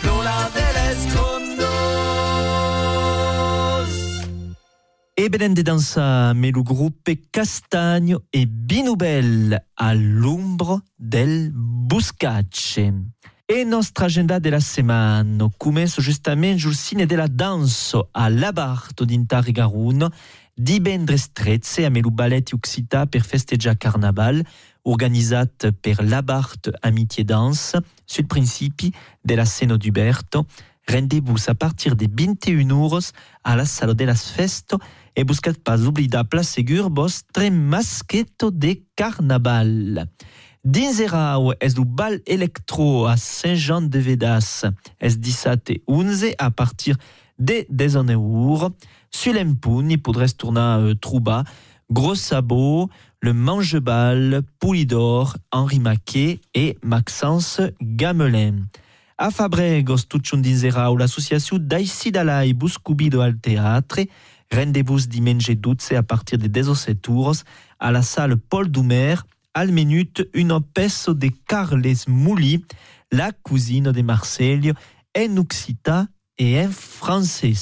plural 0.00 0.46
de 0.54 0.66
les 0.76 0.98
mundos. 1.14 1.64
Benen 5.30 5.54
de 5.54 5.62
dansa 5.62 6.34
me 6.34 6.50
lo 6.50 6.62
gruppe 6.62 7.28
Castagno 7.30 8.22
Binubel 8.32 9.58
all'ombro 9.76 10.82
del 10.98 11.50
Buscacce. 11.52 12.92
E 13.46 13.62
nostra 13.62 14.06
agenda 14.06 14.38
della 14.38 14.58
settimana 14.58 15.50
comincia 15.58 16.00
giustamente 16.00 16.66
il 16.66 16.74
cine 16.74 17.04
della 17.04 17.26
danza 17.26 18.08
a 18.10 18.26
Labarto 18.30 19.04
d'Intar 19.04 19.50
Garun, 19.50 20.08
di 20.54 20.80
Bendres 20.80 21.30
13 21.30 21.84
a 21.84 21.90
Melu 21.90 22.08
Balletti 22.08 22.54
Occità 22.54 23.04
per 23.04 23.20
festeggiare 23.20 23.76
Carnaval, 23.76 24.42
organizzat 24.84 25.72
per 25.78 26.02
Labart 26.02 26.70
Amitié 26.80 27.22
Danse, 27.22 27.84
sul 28.06 28.24
principi 28.24 28.90
della 29.20 29.44
Seno 29.44 29.76
d'Uberto. 29.76 30.46
Rendez-vous 30.86 31.48
a 31.48 31.54
partir 31.54 31.96
des 31.96 32.08
21 32.08 32.70
euros 32.70 33.12
à 33.42 33.56
la 33.56 33.66
salle 33.66 33.94
de 33.94 34.06
las 34.06 34.30
festo 34.30 34.78
e 35.14 35.22
buscat 35.22 35.54
pas 35.62 35.84
oblidar 35.84 36.24
place 36.24 36.50
segur 36.50 36.88
vostre 36.90 37.50
masqueto 37.50 38.50
de 38.50 38.84
carnaval. 38.94 40.08
Dinzerau 40.64 41.52
es 41.60 41.74
du 41.74 41.84
bal 41.84 42.22
electro 42.26 43.04
a 43.04 43.18
Saint-Jean-de-Vedas 43.18 44.64
es 44.98 45.18
17 45.18 45.68
et 45.68 45.82
11 45.86 46.24
à 46.38 46.50
partir 46.50 46.96
de 47.38 47.66
19 47.68 48.16
euros. 48.16 48.70
Sur 49.10 49.34
l'empoun, 49.34 49.90
il 49.90 50.00
podrez 50.00 50.30
tourner 50.30 50.60
euh, 50.60 50.94
Trouba, 50.94 51.44
Gros 51.90 52.14
Sabot, 52.14 52.88
le 53.20 53.34
Mangebal, 53.34 54.42
Poulidor, 54.58 55.36
Henri 55.52 55.80
Maquet 55.80 56.40
et 56.54 56.78
Maxence 56.82 57.60
Gamelin. 57.82 58.64
A 59.18 59.30
Fabregos 59.30 60.06
Tucciun 60.08 60.38
Dinzerau, 60.38 60.96
l'association 60.96 61.58
d'Aisidalai 61.58 62.54
Buscubido 62.54 63.20
al 63.20 63.36
Teatre, 63.36 64.06
rendez-vous 64.50 65.00
dimanche 65.00 65.50
12 65.50 65.92
à 65.92 66.02
partir 66.02 66.38
de 66.38 66.46
17 66.46 67.02
tours 67.02 67.34
à 67.78 67.92
la 67.92 68.00
salle 68.00 68.38
Paul 68.38 68.70
Doumer, 68.70 69.16
al 69.54 69.72
minute 69.72 70.28
une 70.34 70.60
peso 70.60 71.14
de 71.14 71.30
Carles 71.46 72.04
Mouli, 72.08 72.64
la 73.10 73.32
cousine 73.32 73.92
de 73.92 74.02
Marcelio, 74.02 74.74
en 75.16 75.36
occita 75.36 76.06
et 76.36 76.60
en 76.60 76.70
français. 76.70 77.54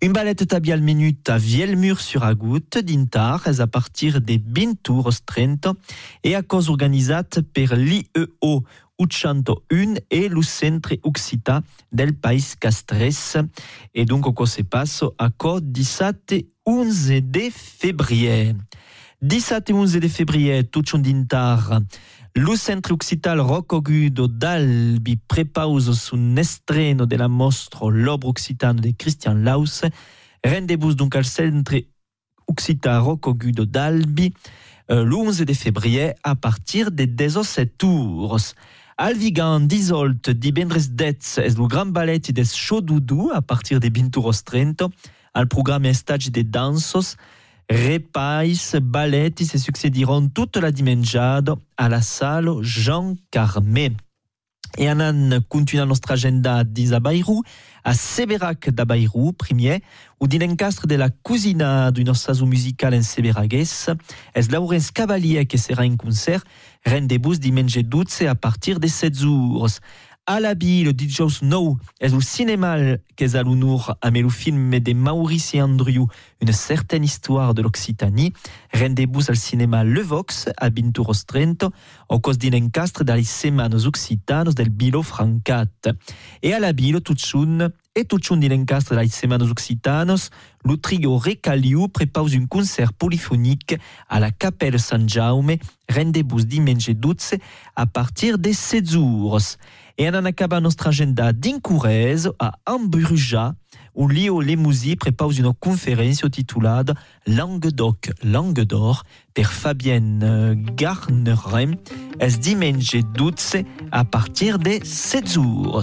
Une 0.00 0.12
ballette 0.12 0.46
tabi 0.46 0.70
al 0.70 0.82
minute 0.82 1.28
à 1.28 1.38
Vielmur 1.38 2.00
sur 2.00 2.22
Agout 2.22 2.78
d'Intar 2.84 3.48
à 3.48 3.66
partir 3.66 4.20
des 4.20 4.40
20 4.46 4.80
tours 4.82 5.10
30 5.26 5.68
et 6.22 6.36
à 6.36 6.42
cause 6.42 6.68
organisate 6.68 7.40
per 7.40 7.74
l'IEO 7.74 8.62
801 9.00 9.94
et 10.10 10.28
le 10.28 10.42
centre 10.42 10.96
occita 11.02 11.62
del 11.90 12.14
País 12.14 12.54
Castres. 12.60 13.44
Et 13.94 14.04
donc, 14.04 14.40
on 14.40 14.46
se 14.46 14.62
passe? 14.62 15.04
À 15.18 15.30
cause 15.30 15.62
17 15.62 16.32
et 16.32 16.48
11 16.66 17.12
de 17.22 17.48
février. 17.50 18.54
17 19.20 19.70
et 19.70 19.72
11 19.72 19.94
de 19.94 20.06
février, 20.06 20.62
tout 20.62 20.84
d'intar. 20.96 21.80
Le 22.36 22.54
centre 22.54 22.92
occital 22.92 23.40
Roccogudo 23.40 24.28
d'Albi 24.28 25.16
prepauso 25.16 25.92
su 25.92 26.14
un 26.14 26.36
estreno 26.36 27.04
de 27.04 27.16
la 27.16 27.26
mostra 27.26 27.90
L'Obre 27.90 28.28
Occitano 28.28 28.80
de 28.80 28.92
Christian 28.96 29.34
Laus. 29.42 29.82
Rendez-vous 30.44 30.94
donc 30.94 31.16
al 31.16 31.24
centre 31.24 31.82
occital 32.46 33.00
Roccogudo 33.00 33.64
d'Albi 33.64 34.32
euh, 34.92 35.04
le 35.04 35.16
11 35.16 35.38
de 35.38 35.52
février 35.52 36.12
à 36.22 36.36
partir 36.36 36.92
des 36.92 37.08
17 37.08 37.76
tours. 37.76 38.38
Alvigan 38.98 39.58
d'Isolt 39.58 40.30
di 40.30 40.52
Bendres 40.52 40.90
Detz 40.90 41.38
es 41.38 41.56
le 41.58 41.66
grand 41.66 41.86
ballet 41.86 42.20
des 42.20 42.44
Chodoudou 42.44 43.32
à 43.34 43.42
partir 43.42 43.80
des 43.80 43.90
Binturos 43.90 44.44
Trento. 44.44 44.90
Al 45.34 45.48
programme 45.48 45.86
estage 45.86 46.30
de 46.30 46.42
dansos, 46.42 47.16
repais, 47.70 48.80
balletti 48.80 49.44
se 49.44 49.58
succéderont 49.58 50.28
toute 50.28 50.56
la 50.56 50.72
dimenjade 50.72 51.54
à 51.76 51.88
la 51.88 52.02
salle 52.02 52.50
Jean 52.62 53.14
Carmé. 53.30 53.92
Et 54.76 54.86
anan 54.86 55.40
continua 55.48 55.86
nostra 55.86 56.14
agenda 56.14 56.62
d'Isabairou, 56.62 57.42
a 57.84 57.94
Seberac 57.94 58.70
d'Abairou, 58.70 59.32
premier, 59.32 59.82
ou 60.20 60.28
d'inencastre 60.28 60.86
de 60.86 60.94
la 60.94 61.08
cousina 61.08 61.90
du 61.90 62.04
nostre 62.04 62.34
saison 62.34 62.46
musical 62.46 62.94
en 62.94 63.02
Seberagues, 63.02 63.66
es 64.34 64.48
Laurence 64.50 64.90
Cavalier 64.90 65.46
qui 65.46 65.58
sera 65.58 65.84
en 65.84 65.96
concert, 65.96 66.44
rendez-vous 66.84 67.36
dimanche 67.36 67.78
12 67.78 68.22
à 68.28 68.34
partir 68.34 68.78
de 68.78 68.86
7 68.86 69.18
jours. 69.18 69.68
La 70.28 70.52
le 70.52 70.92
DJ 70.92 71.26
Snow 71.26 71.78
est 72.00 72.12
au 72.12 72.20
cinéma 72.20 72.76
l'honneur 72.76 73.96
à 74.02 74.10
le 74.10 74.28
film 74.28 74.78
de 74.78 74.92
Maurice 74.92 75.54
et 75.54 75.62
Andrew, 75.62 76.06
une 76.42 76.52
certaine 76.52 77.02
histoire 77.02 77.54
de 77.54 77.62
l'Occitanie. 77.62 78.34
Rendez-vous 78.74 79.30
al 79.30 79.36
cinéma 79.36 79.84
Le 79.84 80.02
Vox 80.02 80.50
à 80.58 80.68
Binturos 80.68 81.24
Trento, 81.26 81.72
au 82.10 82.20
cause 82.20 82.36
d'un 82.36 82.62
encastre 82.62 83.04
dalle 83.04 83.24
semanas 83.24 83.86
occitanos 83.86 84.54
del 84.54 84.68
Bilo 84.68 85.02
Francat. 85.02 85.64
Et 86.42 86.52
à 86.52 86.60
la 86.60 86.74
Bilo, 86.74 87.00
tout 87.00 87.16
chun, 87.16 87.70
et 87.96 88.04
tout 88.04 88.18
chun 88.18 88.36
d'un 88.36 88.60
encastre 88.60 88.94
dalle 88.94 89.08
semanas 89.08 89.50
occitanos, 89.50 90.28
le 90.62 90.76
trio 90.76 91.16
Recaliu 91.16 91.88
prépare 91.88 92.26
un 92.34 92.46
concert 92.46 92.92
polyphonique 92.92 93.76
à 94.08 94.20
la 94.20 94.30
Capelle 94.30 94.78
San 94.78 95.08
Jaume, 95.08 95.56
rendez-vous 95.90 96.42
dimanche 96.42 96.90
12 96.90 97.38
à 97.74 97.86
partir 97.86 98.38
des 98.38 98.52
7 98.52 98.90
jours. 98.90 99.40
Et 100.00 100.08
on 100.08 100.14
en 100.14 100.24
acaba 100.26 100.60
nostra 100.60 100.90
agenda 100.90 101.32
d'incurrez 101.32 102.28
a 102.38 102.52
Ambruja, 102.66 103.54
où 103.96 104.06
Lio 104.06 104.40
Lemusi 104.40 104.94
prépare 104.94 105.32
une 105.32 105.52
conférence 105.52 106.22
titulada 106.30 106.94
Languedoc, 107.26 108.12
Langue 108.22 108.60
d'Or 108.60 109.02
per 109.34 109.50
Fabienne 109.50 110.54
Garnerem, 110.76 111.74
es 112.20 112.38
dimanche 112.38 112.94
12 113.14 113.64
à 113.90 114.04
partir 114.04 114.60
des 114.60 114.80
7 114.84 115.32
jours? 115.32 115.82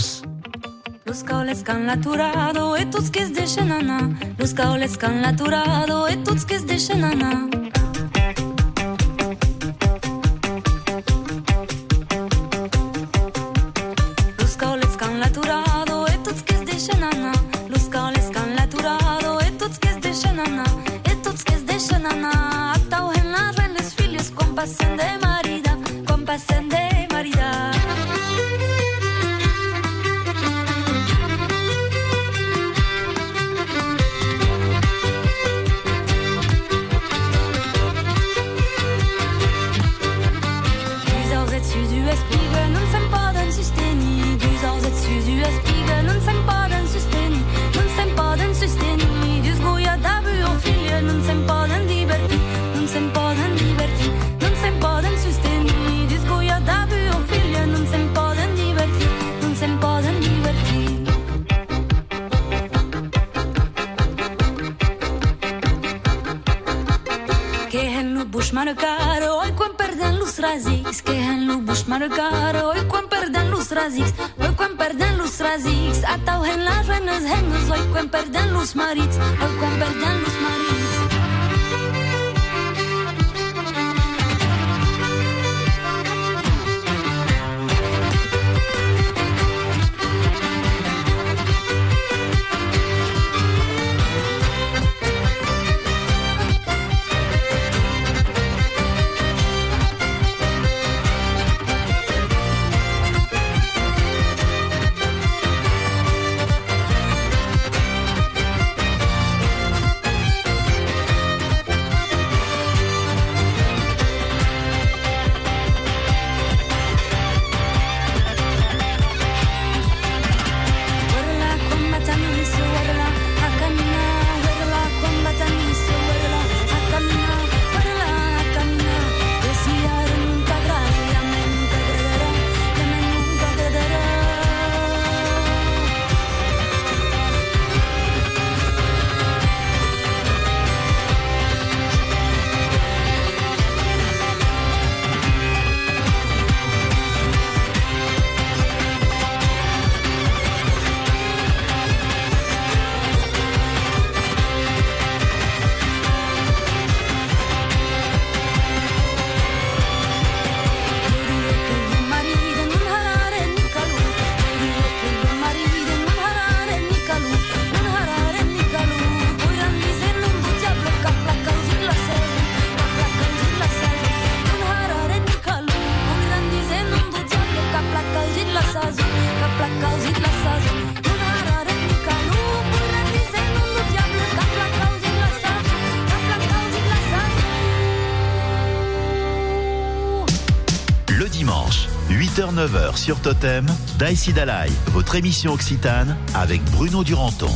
8h-9h 192.96 192.98
sur 192.98 193.20
Totem, 193.20 193.66
Daïsi 194.00 194.34
Dalai, 194.34 194.70
votre 194.88 195.16
émission 195.16 195.54
occitane 195.54 196.16
avec 196.34 196.64
Bruno 196.72 197.04
Duranton. 197.04 197.52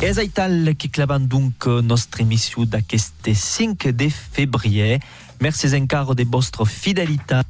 És 0.00 0.18
aital 0.18 0.74
que 0.76 0.88
clavan 0.88 1.20
donc 1.20 1.66
nostra 1.66 2.22
émission 2.22 2.64
d'aqueste 2.64 3.34
5 3.34 3.88
de 3.88 4.08
février. 4.08 5.00
Merci 5.40 5.74
encara 5.74 6.14
de 6.14 6.24
vostra 6.24 6.64
fidelitat. 6.64 7.44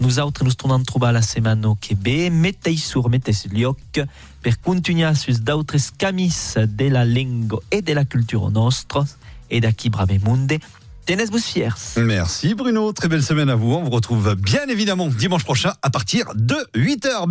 Nosaltres 0.00 0.44
nos 0.44 0.56
tornem 0.56 0.80
a 0.80 0.84
trobar 0.84 1.12
la 1.12 1.22
setmana 1.22 1.74
que 1.80 1.94
ve. 1.94 2.30
Mettei 2.30 2.78
sur, 2.78 3.10
mettei 3.10 3.34
lloc 3.52 4.00
per 4.42 4.56
continuar 4.60 5.16
sus 5.16 5.40
d'autres 5.40 5.92
camis 5.96 6.54
de 6.56 6.88
la 6.88 7.04
llengua 7.04 7.60
et 7.70 7.82
de 7.82 7.92
la 7.92 8.04
culture 8.04 8.50
nostra 8.50 9.04
et 9.50 9.60
d'aquí 9.60 9.90
Bravemunde. 9.90 10.58
Tenez-vous 11.06 11.38
fiers. 11.38 11.68
Merci 11.96 12.54
Bruno, 12.54 12.92
très 12.92 13.08
belle 13.08 13.22
semaine 13.22 13.50
à 13.50 13.56
vous. 13.56 13.72
On 13.72 13.82
vous 13.82 13.90
retrouve 13.90 14.34
bien 14.34 14.66
évidemment 14.68 15.08
dimanche 15.08 15.44
prochain 15.44 15.72
à 15.82 15.90
partir 15.90 16.26
de 16.34 16.56
8h. 16.74 17.26